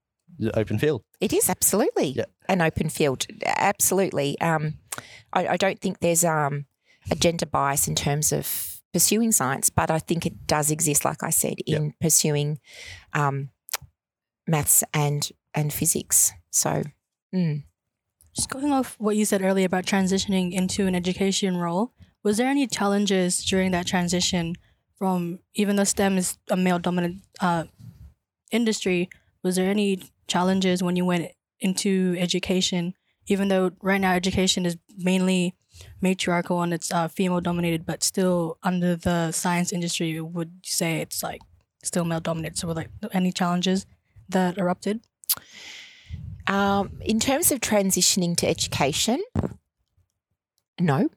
open 0.54 0.78
field. 0.78 1.02
It 1.20 1.32
is 1.32 1.48
absolutely 1.48 2.10
Yeah. 2.16 2.24
an 2.48 2.60
open 2.62 2.88
field. 2.88 3.26
Absolutely. 3.44 4.40
Um, 4.40 4.74
I, 5.32 5.48
I 5.48 5.56
don't 5.56 5.80
think 5.80 5.98
there's 6.00 6.24
um, 6.24 6.66
a 7.10 7.14
gender 7.16 7.46
bias 7.46 7.88
in 7.88 7.94
terms 7.94 8.32
of 8.32 8.80
pursuing 8.92 9.32
science, 9.32 9.70
but 9.70 9.90
I 9.90 9.98
think 9.98 10.24
it 10.26 10.46
does 10.46 10.70
exist, 10.70 11.04
like 11.04 11.22
I 11.22 11.30
said, 11.30 11.56
in 11.66 11.94
pursuing 12.00 12.58
um, 13.12 13.50
maths 14.46 14.84
and 14.94 15.30
and 15.54 15.72
physics. 15.72 16.32
So, 16.50 16.84
mm. 17.34 17.64
Just 18.34 18.50
going 18.50 18.72
off 18.72 18.94
what 18.98 19.16
you 19.16 19.24
said 19.24 19.42
earlier 19.42 19.66
about 19.66 19.84
transitioning 19.84 20.52
into 20.52 20.86
an 20.86 20.94
education 20.94 21.56
role, 21.56 21.92
was 22.22 22.36
there 22.36 22.46
any 22.46 22.66
challenges 22.68 23.44
during 23.44 23.72
that 23.72 23.86
transition 23.86 24.54
from 24.96 25.40
even 25.54 25.76
though 25.76 25.84
STEM 25.84 26.16
is 26.18 26.38
a 26.50 26.56
male 26.56 26.78
dominant 26.78 27.22
uh, 27.40 27.64
industry, 28.52 29.08
was 29.42 29.56
there 29.56 29.70
any 29.70 30.00
challenges 30.28 30.82
when 30.82 30.96
you 30.96 31.04
went 31.04 31.32
into 31.60 32.14
education, 32.18 32.94
even 33.26 33.48
though 33.48 33.72
right 33.82 34.00
now 34.00 34.12
education 34.12 34.64
is 34.64 34.76
mainly 34.96 35.54
matriarchal 36.00 36.62
and 36.62 36.72
it's 36.72 36.92
uh, 36.92 37.08
female 37.08 37.40
dominated, 37.40 37.84
but 37.84 38.02
still 38.02 38.58
under 38.62 38.96
the 38.96 39.32
science 39.32 39.72
industry, 39.72 40.20
would 40.20 40.48
you 40.64 40.70
say 40.70 41.00
it's 41.00 41.22
like 41.22 41.40
still 41.82 42.04
male 42.04 42.20
dominated? 42.20 42.58
So, 42.58 42.68
were 42.68 42.74
like 42.74 42.90
any 43.12 43.32
challenges 43.32 43.86
that 44.28 44.58
erupted? 44.58 45.00
Um, 46.46 46.98
in 47.02 47.20
terms 47.20 47.52
of 47.52 47.60
transitioning 47.60 48.36
to 48.38 48.48
education, 48.48 49.22
no, 50.80 51.10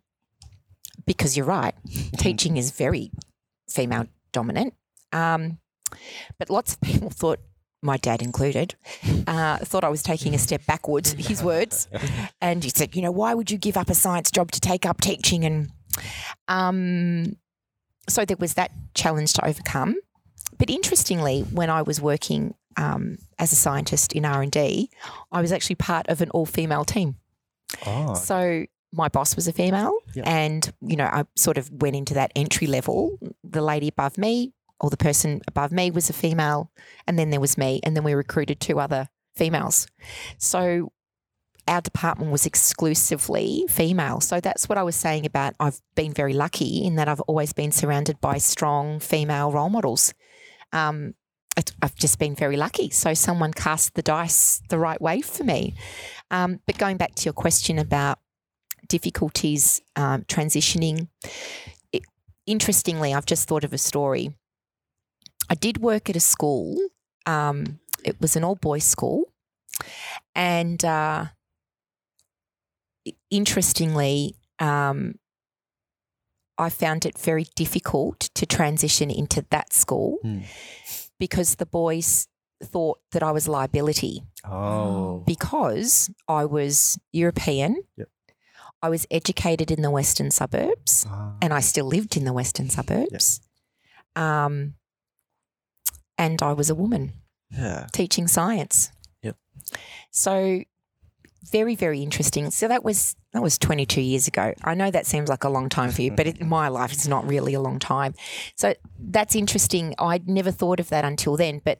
because 1.05 1.37
you're 1.37 1.45
right. 1.45 1.75
Teaching 2.17 2.57
is 2.57 2.71
very 2.71 3.11
female 3.69 4.07
dominant. 4.31 4.73
Um, 5.13 5.59
but 6.37 6.49
lots 6.49 6.73
of 6.73 6.81
people 6.81 7.09
thought, 7.09 7.39
my 7.81 7.97
dad 7.97 8.21
included, 8.21 8.75
uh, 9.27 9.57
thought 9.57 9.83
I 9.83 9.89
was 9.89 10.03
taking 10.03 10.35
a 10.35 10.37
step 10.37 10.65
backwards, 10.67 11.13
his 11.13 11.41
words. 11.43 11.87
And 12.41 12.63
he 12.63 12.69
said, 12.69 12.95
you 12.95 13.01
know, 13.01 13.11
why 13.11 13.33
would 13.33 13.49
you 13.51 13.57
give 13.57 13.77
up 13.77 13.89
a 13.89 13.95
science 13.95 14.31
job 14.31 14.51
to 14.51 14.59
take 14.59 14.85
up 14.85 14.99
teaching? 15.01 15.45
And 15.45 15.69
um, 16.47 17.35
so 18.07 18.25
there 18.25 18.37
was 18.37 18.55
that 18.55 18.71
challenge 18.93 19.33
to 19.33 19.45
overcome. 19.45 19.95
But 20.57 20.69
interestingly, 20.69 21.41
when 21.51 21.69
I 21.69 21.81
was 21.81 22.01
working 22.01 22.53
um, 22.77 23.17
as 23.39 23.51
a 23.51 23.55
scientist 23.55 24.13
in 24.13 24.25
R 24.25 24.41
and 24.41 24.51
D, 24.51 24.89
I 25.31 25.41
was 25.41 25.51
actually 25.51 25.75
part 25.75 26.07
of 26.07 26.21
an 26.21 26.29
all-female 26.31 26.85
team. 26.85 27.15
Oh, 27.85 28.13
So 28.15 28.65
my 28.93 29.07
boss 29.07 29.35
was 29.35 29.47
a 29.47 29.53
female, 29.53 29.93
Yep. 30.15 30.27
and 30.27 30.73
you 30.81 30.97
know 30.97 31.05
I 31.05 31.23
sort 31.35 31.57
of 31.57 31.71
went 31.71 31.95
into 31.95 32.13
that 32.15 32.31
entry 32.35 32.67
level. 32.67 33.17
The 33.43 33.61
lady 33.61 33.87
above 33.87 34.17
me, 34.17 34.51
or 34.81 34.89
the 34.89 34.97
person 34.97 35.41
above 35.47 35.71
me, 35.71 35.91
was 35.91 36.09
a 36.09 36.13
female, 36.13 36.71
and 37.07 37.17
then 37.17 37.29
there 37.29 37.39
was 37.39 37.57
me, 37.57 37.79
and 37.83 37.95
then 37.95 38.03
we 38.03 38.13
recruited 38.13 38.59
two 38.59 38.79
other 38.79 39.07
females. 39.35 39.87
So 40.37 40.91
our 41.67 41.81
department 41.81 42.31
was 42.31 42.45
exclusively 42.45 43.65
female. 43.69 44.19
So 44.19 44.39
that's 44.39 44.67
what 44.67 44.77
I 44.77 44.83
was 44.83 44.95
saying 44.95 45.25
about 45.25 45.53
I've 45.59 45.79
been 45.95 46.11
very 46.13 46.33
lucky 46.33 46.83
in 46.83 46.95
that 46.95 47.07
I've 47.07 47.21
always 47.21 47.53
been 47.53 47.71
surrounded 47.71 48.19
by 48.19 48.39
strong 48.39 48.99
female 48.99 49.51
role 49.51 49.69
models. 49.69 50.13
Um, 50.73 51.13
I've 51.81 51.95
just 51.95 52.17
been 52.17 52.35
very 52.35 52.57
lucky. 52.57 52.89
So 52.89 53.13
someone 53.13 53.53
cast 53.53 53.93
the 53.93 54.01
dice 54.01 54.61
the 54.69 54.79
right 54.79 55.01
way 55.01 55.21
for 55.21 55.43
me. 55.43 55.75
Um, 56.31 56.59
but 56.65 56.77
going 56.77 56.97
back 56.97 57.15
to 57.15 57.25
your 57.25 57.33
question 57.33 57.77
about 57.77 58.19
difficulties 58.87 59.81
um, 59.95 60.23
transitioning, 60.23 61.07
it, 61.91 62.03
interestingly, 62.45 63.13
I've 63.13 63.25
just 63.25 63.47
thought 63.47 63.63
of 63.63 63.73
a 63.73 63.77
story. 63.77 64.33
I 65.51 65.55
did 65.55 65.81
work 65.81 66.09
at 66.09 66.15
a 66.15 66.19
school. 66.21 66.77
Um, 67.25 67.79
it 68.05 68.15
was 68.21 68.35
an 68.37 68.43
all 68.45 68.55
boys 68.55 68.85
school. 68.85 69.33
And 70.33 70.83
uh, 70.85 71.25
interestingly, 73.29 74.35
um, 74.59 75.15
I 76.57 76.69
found 76.69 77.05
it 77.05 77.17
very 77.17 77.45
difficult 77.55 78.19
to 78.35 78.45
transition 78.45 79.09
into 79.11 79.45
that 79.49 79.73
school 79.73 80.19
Hmm. 80.21 80.41
because 81.19 81.55
the 81.55 81.65
boys 81.65 82.27
thought 82.63 82.99
that 83.11 83.23
I 83.23 83.31
was 83.31 83.47
a 83.47 83.51
liability 83.51 84.21
oh, 84.45 85.23
because 85.25 86.11
I 86.27 86.45
was 86.45 86.99
European. 87.11 87.83
Yep. 87.97 88.07
I 88.83 88.89
was 88.89 89.05
educated 89.11 89.71
in 89.71 89.81
the 89.81 89.91
western 89.91 90.31
suburbs 90.31 91.05
Ah, 91.09 91.35
and 91.41 91.51
I 91.53 91.59
still 91.61 91.85
lived 91.85 92.15
in 92.17 92.23
the 92.25 92.33
western 92.33 92.69
suburbs. 92.69 93.41
Um, 94.15 94.75
and 96.21 96.41
I 96.43 96.53
was 96.53 96.69
a 96.69 96.75
woman 96.75 97.13
yeah. 97.49 97.87
teaching 97.91 98.27
science. 98.27 98.91
Yep. 99.23 99.35
So 100.11 100.63
very 101.51 101.75
very 101.75 102.03
interesting. 102.03 102.51
So 102.51 102.67
that 102.67 102.83
was 102.83 103.15
that 103.33 103.41
was 103.41 103.57
22 103.57 104.01
years 104.01 104.27
ago. 104.27 104.53
I 104.63 104.75
know 104.75 104.91
that 104.91 105.07
seems 105.07 105.29
like 105.29 105.43
a 105.43 105.49
long 105.49 105.67
time 105.67 105.89
for 105.89 106.03
you, 106.03 106.11
but 106.11 106.27
in 106.27 106.47
my 106.59 106.67
life 106.67 106.93
it's 106.93 107.07
not 107.07 107.27
really 107.27 107.55
a 107.55 107.59
long 107.59 107.79
time. 107.79 108.13
So 108.55 108.75
that's 108.99 109.35
interesting. 109.35 109.95
I'd 109.97 110.29
never 110.29 110.51
thought 110.51 110.79
of 110.79 110.89
that 110.89 111.03
until 111.03 111.37
then, 111.37 111.61
but 111.65 111.79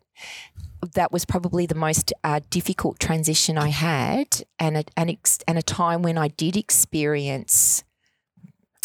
that 0.96 1.12
was 1.12 1.26
probably 1.26 1.68
the 1.68 1.76
most 1.76 2.12
uh, 2.24 2.40
difficult 2.50 3.00
transition 3.00 3.56
I 3.56 3.68
had, 3.68 4.44
and 4.58 4.78
a, 4.78 4.84
an 4.98 5.12
ex- 5.12 5.38
and 5.48 5.60
a 5.60 5.62
time 5.62 6.02
when 6.02 6.18
I 6.18 6.30
did 6.30 6.58
experience, 6.58 7.84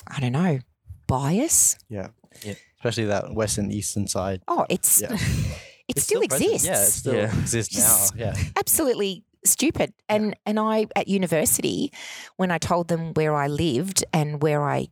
I 0.07 0.21
don't 0.21 0.33
know, 0.33 0.59
bias. 1.07 1.79
Yeah. 1.89 2.09
Yeah. 2.45 2.57
Especially 2.87 3.09
that 3.09 3.35
western 3.35 3.71
eastern 3.71 4.07
side. 4.07 4.43
Oh, 4.49 4.65
it's 4.71 5.01
Yeah. 5.01 5.13
it 5.89 5.97
It's 5.97 6.03
still, 6.05 6.21
present. 6.29 6.53
exists. 6.55 6.67
Yeah, 6.67 6.83
it 6.83 6.91
still 6.93 7.15
Yeah. 7.15 7.39
exists 7.41 7.77
now. 7.79 8.07
Yeah. 8.27 8.35
absolutely 8.57 9.25
stupid. 9.45 9.93
And 10.09 10.35
and 10.47 10.59
I 10.59 10.87
at 10.97 11.09
university, 11.09 11.93
when 12.37 12.51
I 12.51 12.59
told 12.59 12.89
them 12.89 13.13
where 13.15 13.35
I 13.35 13.47
lived 13.49 14.05
and 14.13 14.43
where 14.43 14.63
I 14.63 14.89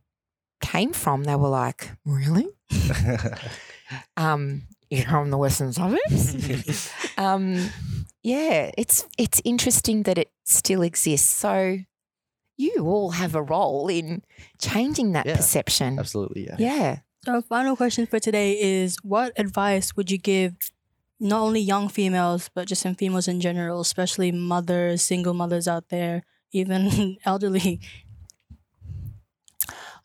came 0.61 0.93
from, 0.93 1.23
they 1.23 1.35
were 1.35 1.49
like, 1.49 1.91
"Really? 2.05 2.47
Um, 4.17 4.63
you're 4.89 5.05
from 5.05 5.29
the 5.31 5.37
western 5.37 5.73
suburbs?" 5.73 6.89
um, 7.17 7.69
yeah, 8.23 8.71
it's 8.77 9.05
it's 9.17 9.41
interesting 9.43 10.03
that 10.03 10.17
it 10.17 10.31
still 10.45 10.81
exists. 10.81 11.29
So 11.29 11.79
you 12.57 12.85
all 12.87 13.11
have 13.11 13.35
a 13.35 13.41
role 13.43 13.87
in 13.89 14.23
changing 14.59 15.11
that 15.13 15.25
Yeah, 15.25 15.35
perception. 15.35 15.99
Absolutely. 15.99 16.45
Yeah. 16.47 16.55
Yeah. 16.57 16.97
So, 17.25 17.33
our 17.33 17.41
final 17.41 17.75
question 17.75 18.05
for 18.05 18.19
today 18.19 18.51
is 18.61 18.97
what 19.01 19.33
advice 19.35 19.95
would 19.95 20.11
you 20.11 20.19
give 20.19 20.53
not 21.19 21.41
only 21.41 21.59
young 21.59 21.89
females, 21.89 22.51
but 22.53 22.67
just 22.67 22.85
in 22.85 22.93
females 22.93 23.27
in 23.27 23.41
general, 23.41 23.79
especially 23.81 24.31
mothers, 24.31 25.01
single 25.01 25.33
mothers 25.33 25.67
out 25.67 25.89
there, 25.89 26.21
even 26.51 27.17
elderly? 27.25 27.79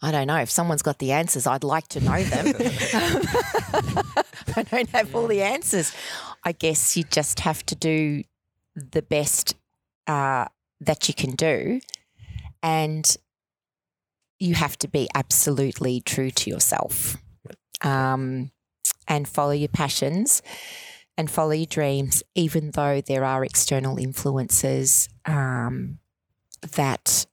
I 0.00 0.12
don't 0.12 0.28
know. 0.28 0.38
If 0.38 0.50
someone's 0.50 0.80
got 0.80 0.98
the 0.98 1.12
answers, 1.12 1.46
I'd 1.46 1.62
like 1.62 1.88
to 1.88 2.00
know 2.00 2.22
them. 2.22 2.54
I 4.56 4.62
don't 4.70 4.88
have 4.88 5.14
all 5.14 5.26
the 5.26 5.42
answers. 5.42 5.94
I 6.42 6.52
guess 6.52 6.96
you 6.96 7.04
just 7.04 7.40
have 7.40 7.66
to 7.66 7.74
do 7.74 8.22
the 8.74 9.02
best 9.02 9.56
uh, 10.06 10.46
that 10.80 11.06
you 11.06 11.12
can 11.12 11.33
do. 11.33 11.83
And 12.62 13.14
you 14.40 14.55
have 14.55 14.76
to 14.79 14.88
be 14.88 15.09
absolutely 15.14 16.00
true 16.00 16.31
to 16.31 16.50
yourself 16.50 17.16
um, 17.83 18.50
and 19.07 19.29
follow 19.29 19.53
your 19.53 19.68
passions 19.68 20.42
and 21.16 21.31
follow 21.31 21.53
your 21.53 21.66
dreams, 21.66 22.22
even 22.35 22.70
though 22.70 23.03
there 23.03 23.24
are 23.24 23.44
external 23.44 23.98
influences 23.98 25.09
um, 25.26 25.98
that, 26.72 27.26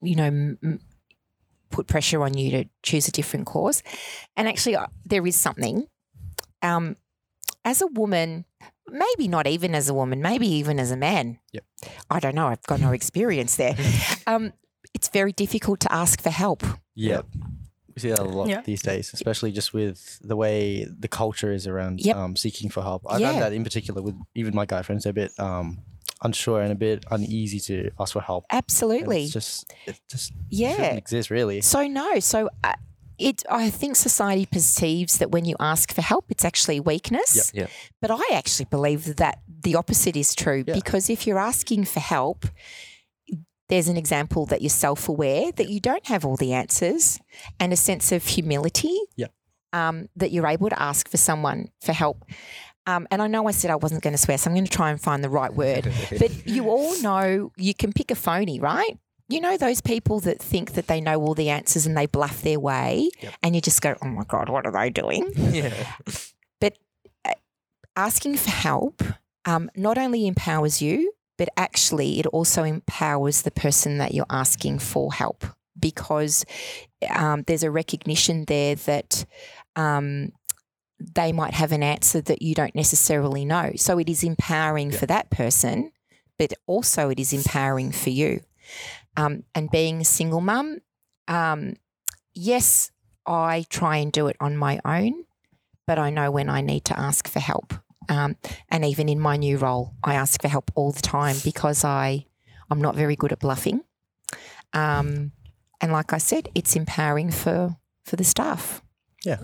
you 0.00 0.16
know, 0.16 0.24
m- 0.24 0.80
put 1.70 1.86
pressure 1.86 2.22
on 2.22 2.36
you 2.38 2.50
to 2.50 2.64
choose 2.82 3.06
a 3.06 3.12
different 3.12 3.44
course. 3.44 3.82
And 4.36 4.48
actually, 4.48 4.76
uh, 4.76 4.86
there 5.04 5.26
is 5.26 5.36
something. 5.36 5.86
Um, 6.62 6.96
as 7.66 7.82
a 7.82 7.86
woman, 7.88 8.46
maybe 8.88 9.28
not 9.28 9.46
even 9.46 9.74
as 9.74 9.90
a 9.90 9.94
woman, 9.94 10.22
maybe 10.22 10.48
even 10.48 10.80
as 10.80 10.90
a 10.90 10.96
man. 10.96 11.38
Yep. 11.52 11.64
I 12.08 12.20
don't 12.20 12.34
know. 12.34 12.46
I've 12.46 12.62
got 12.62 12.80
no 12.80 12.92
experience 13.00 13.56
there. 13.56 13.76
um, 14.26 14.54
it's 14.96 15.08
very 15.20 15.32
difficult 15.44 15.78
to 15.86 15.90
ask 16.02 16.16
for 16.26 16.30
help. 16.44 16.60
Yeah. 16.94 17.22
We 17.94 18.00
see 18.02 18.10
that 18.14 18.18
a 18.18 18.24
lot 18.38 18.48
Yeah. 18.48 18.62
these 18.70 18.82
days, 18.90 19.06
especially 19.18 19.52
just 19.52 19.70
with 19.80 19.98
the 20.30 20.36
way 20.36 20.86
the 21.04 21.08
culture 21.08 21.50
is 21.58 21.66
around 21.72 21.94
Yep. 22.00 22.16
um, 22.16 22.32
seeking 22.44 22.68
for 22.74 22.82
help. 22.82 23.02
I've 23.08 23.20
Yeah. 23.20 23.32
had 23.32 23.42
that 23.44 23.52
in 23.52 23.64
particular 23.68 24.00
with 24.06 24.16
even 24.34 24.52
my 24.60 24.66
guy 24.72 24.82
friends. 24.86 25.02
They're 25.04 25.16
a 25.18 25.22
bit 25.24 25.32
um, 25.38 25.66
unsure 26.22 26.60
and 26.64 26.72
a 26.72 26.80
bit 26.88 26.98
uneasy 27.16 27.60
to 27.68 27.90
ask 28.00 28.12
for 28.12 28.22
help. 28.22 28.42
And 28.50 28.58
Absolutely. 28.58 29.24
It's 29.24 29.32
just, 29.40 29.72
it 29.86 29.96
just 30.14 30.32
yeah. 30.48 30.74
shouldn't 30.76 30.98
exist, 31.04 31.30
really. 31.30 31.60
So 31.60 31.80
no, 31.86 32.10
so 32.20 32.38
uh, 32.64 32.74
it. 33.18 33.42
I 33.64 33.70
think 33.80 33.96
society 33.96 34.46
perceives 34.56 35.12
that 35.20 35.30
when 35.34 35.44
you 35.50 35.56
ask 35.72 35.86
for 35.96 36.02
help, 36.12 36.24
it's 36.34 36.44
actually 36.50 36.80
weakness. 36.80 37.50
Yep. 37.54 37.70
But 38.02 38.10
I 38.10 38.24
actually 38.40 38.68
believe 38.76 39.16
that 39.16 39.36
the 39.66 39.74
opposite 39.74 40.16
is 40.24 40.34
true 40.34 40.62
Yeah. 40.66 40.74
because 40.80 41.04
if 41.16 41.26
you're 41.26 41.44
asking 41.52 41.84
for 41.94 42.00
help, 42.00 42.40
there's 43.68 43.88
an 43.88 43.96
example 43.96 44.46
that 44.46 44.62
you're 44.62 44.70
self-aware 44.70 45.52
that 45.52 45.68
you 45.68 45.80
don't 45.80 46.06
have 46.06 46.24
all 46.24 46.36
the 46.36 46.52
answers, 46.52 47.18
and 47.60 47.72
a 47.72 47.76
sense 47.76 48.12
of 48.12 48.24
humility. 48.24 48.96
Yep. 49.16 49.32
Um, 49.72 50.08
that 50.16 50.30
you're 50.30 50.46
able 50.46 50.70
to 50.70 50.80
ask 50.80 51.08
for 51.08 51.16
someone 51.18 51.68
for 51.82 51.92
help. 51.92 52.24
Um, 52.86 53.06
and 53.10 53.20
I 53.20 53.26
know 53.26 53.46
I 53.46 53.50
said 53.50 53.70
I 53.70 53.76
wasn't 53.76 54.02
going 54.02 54.12
to 54.12 54.18
swear, 54.18 54.38
so 54.38 54.48
I'm 54.48 54.54
going 54.54 54.64
to 54.64 54.70
try 54.70 54.90
and 54.90 54.98
find 55.00 55.22
the 55.22 55.28
right 55.28 55.52
word. 55.52 55.92
but 56.18 56.46
you 56.46 56.68
all 56.68 56.98
know 57.02 57.50
you 57.56 57.74
can 57.74 57.92
pick 57.92 58.10
a 58.10 58.14
phony, 58.14 58.58
right? 58.60 58.96
You 59.28 59.40
know 59.40 59.56
those 59.56 59.80
people 59.80 60.20
that 60.20 60.38
think 60.38 60.74
that 60.74 60.86
they 60.86 61.00
know 61.00 61.20
all 61.20 61.34
the 61.34 61.50
answers 61.50 61.84
and 61.84 61.96
they 61.96 62.06
bluff 62.06 62.42
their 62.42 62.60
way, 62.60 63.10
Yep. 63.20 63.34
and 63.42 63.54
you 63.56 63.60
just 63.60 63.82
go, 63.82 63.96
"Oh 64.00 64.06
my 64.06 64.22
god, 64.24 64.48
what 64.48 64.64
are 64.66 64.72
they 64.72 64.88
doing?" 64.88 65.30
Yeah. 65.36 65.74
But 66.60 66.78
uh, 67.24 67.32
asking 67.96 68.36
for 68.36 68.50
help 68.50 69.02
um, 69.44 69.68
not 69.76 69.98
only 69.98 70.26
empowers 70.28 70.80
you, 70.80 71.12
but 71.38 71.48
actually 71.56 72.20
it 72.20 72.26
also 72.26 72.62
empowers 72.62 73.42
the 73.42 73.50
person 73.50 73.98
that 73.98 74.14
you're 74.14 74.26
asking 74.30 74.78
for 74.78 75.12
help 75.12 75.44
because 75.78 76.44
um, 77.10 77.44
there's 77.46 77.62
a 77.62 77.70
recognition 77.70 78.44
there 78.46 78.74
that. 78.74 79.24
Um, 79.74 80.32
they 80.98 81.30
might 81.30 81.52
have 81.52 81.72
an 81.72 81.82
answer 81.82 82.22
that 82.22 82.40
you 82.40 82.54
don't 82.54 82.74
necessarily 82.74 83.44
know. 83.44 83.72
So 83.76 83.98
it 83.98 84.08
is 84.08 84.24
empowering 84.24 84.90
for 84.90 85.04
that 85.04 85.28
person, 85.28 85.92
but 86.38 86.54
also 86.66 87.10
it 87.10 87.20
is 87.20 87.34
empowering 87.34 87.92
for 87.92 88.08
you. 88.10 88.40
Um, 89.16 89.44
and 89.54 89.70
being 89.70 90.00
a 90.00 90.04
single 90.04 90.40
mum, 90.40 90.78
um, 91.28 91.74
yes, 92.34 92.90
I 93.26 93.64
try 93.68 93.96
and 93.98 94.12
do 94.12 94.26
it 94.28 94.36
on 94.40 94.56
my 94.56 94.80
own, 94.84 95.24
but 95.86 95.98
I 95.98 96.10
know 96.10 96.30
when 96.30 96.48
I 96.48 96.60
need 96.60 96.84
to 96.86 96.98
ask 96.98 97.28
for 97.28 97.40
help. 97.40 97.74
Um, 98.08 98.36
and 98.68 98.84
even 98.84 99.08
in 99.08 99.20
my 99.20 99.36
new 99.36 99.58
role, 99.58 99.94
I 100.04 100.14
ask 100.14 100.40
for 100.40 100.48
help 100.48 100.70
all 100.74 100.92
the 100.92 101.02
time 101.02 101.36
because 101.44 101.84
I, 101.84 102.26
I'm 102.70 102.80
not 102.80 102.94
very 102.94 103.16
good 103.16 103.32
at 103.32 103.40
bluffing. 103.40 103.82
Um, 104.72 105.32
and 105.80 105.92
like 105.92 106.12
I 106.12 106.18
said, 106.18 106.48
it's 106.54 106.76
empowering 106.76 107.30
for 107.30 107.76
for 108.04 108.16
the 108.16 108.24
staff. 108.24 108.82
Yeah. 109.24 109.38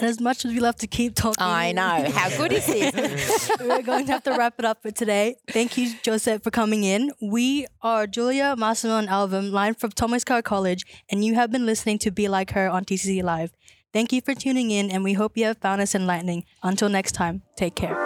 And 0.00 0.08
as 0.08 0.20
much 0.20 0.44
as 0.44 0.52
we 0.52 0.60
love 0.60 0.76
to 0.76 0.86
keep 0.86 1.16
talking, 1.16 1.42
I 1.42 1.72
know. 1.72 2.08
How 2.14 2.28
good 2.36 2.52
is 2.52 2.66
this? 2.66 3.50
We're 3.60 3.82
going 3.82 4.06
to 4.06 4.12
have 4.12 4.22
to 4.24 4.34
wrap 4.34 4.54
it 4.60 4.64
up 4.64 4.80
for 4.82 4.92
today. 4.92 5.34
Thank 5.50 5.76
you, 5.76 5.92
Josette, 6.04 6.44
for 6.44 6.52
coming 6.52 6.84
in. 6.84 7.10
We 7.20 7.66
are 7.82 8.06
Julia, 8.06 8.54
Massimo, 8.56 8.98
and 8.98 9.08
Alvin, 9.08 9.50
line 9.50 9.74
from 9.74 9.90
Thomas 9.90 10.22
Carr 10.22 10.40
College, 10.40 10.86
and 11.10 11.24
you 11.24 11.34
have 11.34 11.50
been 11.50 11.66
listening 11.66 11.98
to 11.98 12.12
Be 12.12 12.28
Like 12.28 12.52
Her 12.52 12.68
on 12.68 12.84
TCC 12.84 13.24
Live. 13.24 13.52
Thank 13.94 14.12
you 14.12 14.20
for 14.20 14.34
tuning 14.34 14.70
in, 14.70 14.90
and 14.90 15.02
we 15.02 15.14
hope 15.14 15.36
you 15.36 15.46
have 15.46 15.58
found 15.58 15.80
us 15.80 15.94
enlightening. 15.94 16.44
Until 16.62 16.90
next 16.90 17.12
time, 17.12 17.42
take 17.56 17.74
care. 17.74 17.96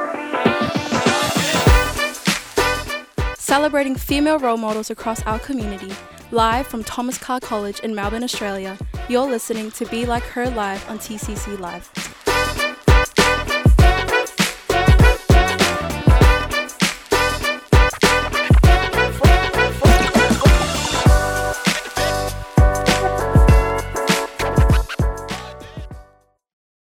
Celebrating 3.36 3.96
female 3.96 4.38
role 4.38 4.56
models 4.56 4.90
across 4.90 5.22
our 5.22 5.40
community, 5.40 5.92
live 6.30 6.68
from 6.68 6.84
Thomas 6.84 7.18
Carr 7.18 7.40
College 7.40 7.80
in 7.80 7.94
Melbourne, 7.94 8.22
Australia, 8.22 8.78
you're 9.08 9.28
listening 9.28 9.72
to 9.72 9.84
Be 9.86 10.06
Like 10.06 10.22
Her 10.22 10.48
Live 10.50 10.88
on 10.88 10.98
TCC 10.98 11.58
Live. 11.58 11.90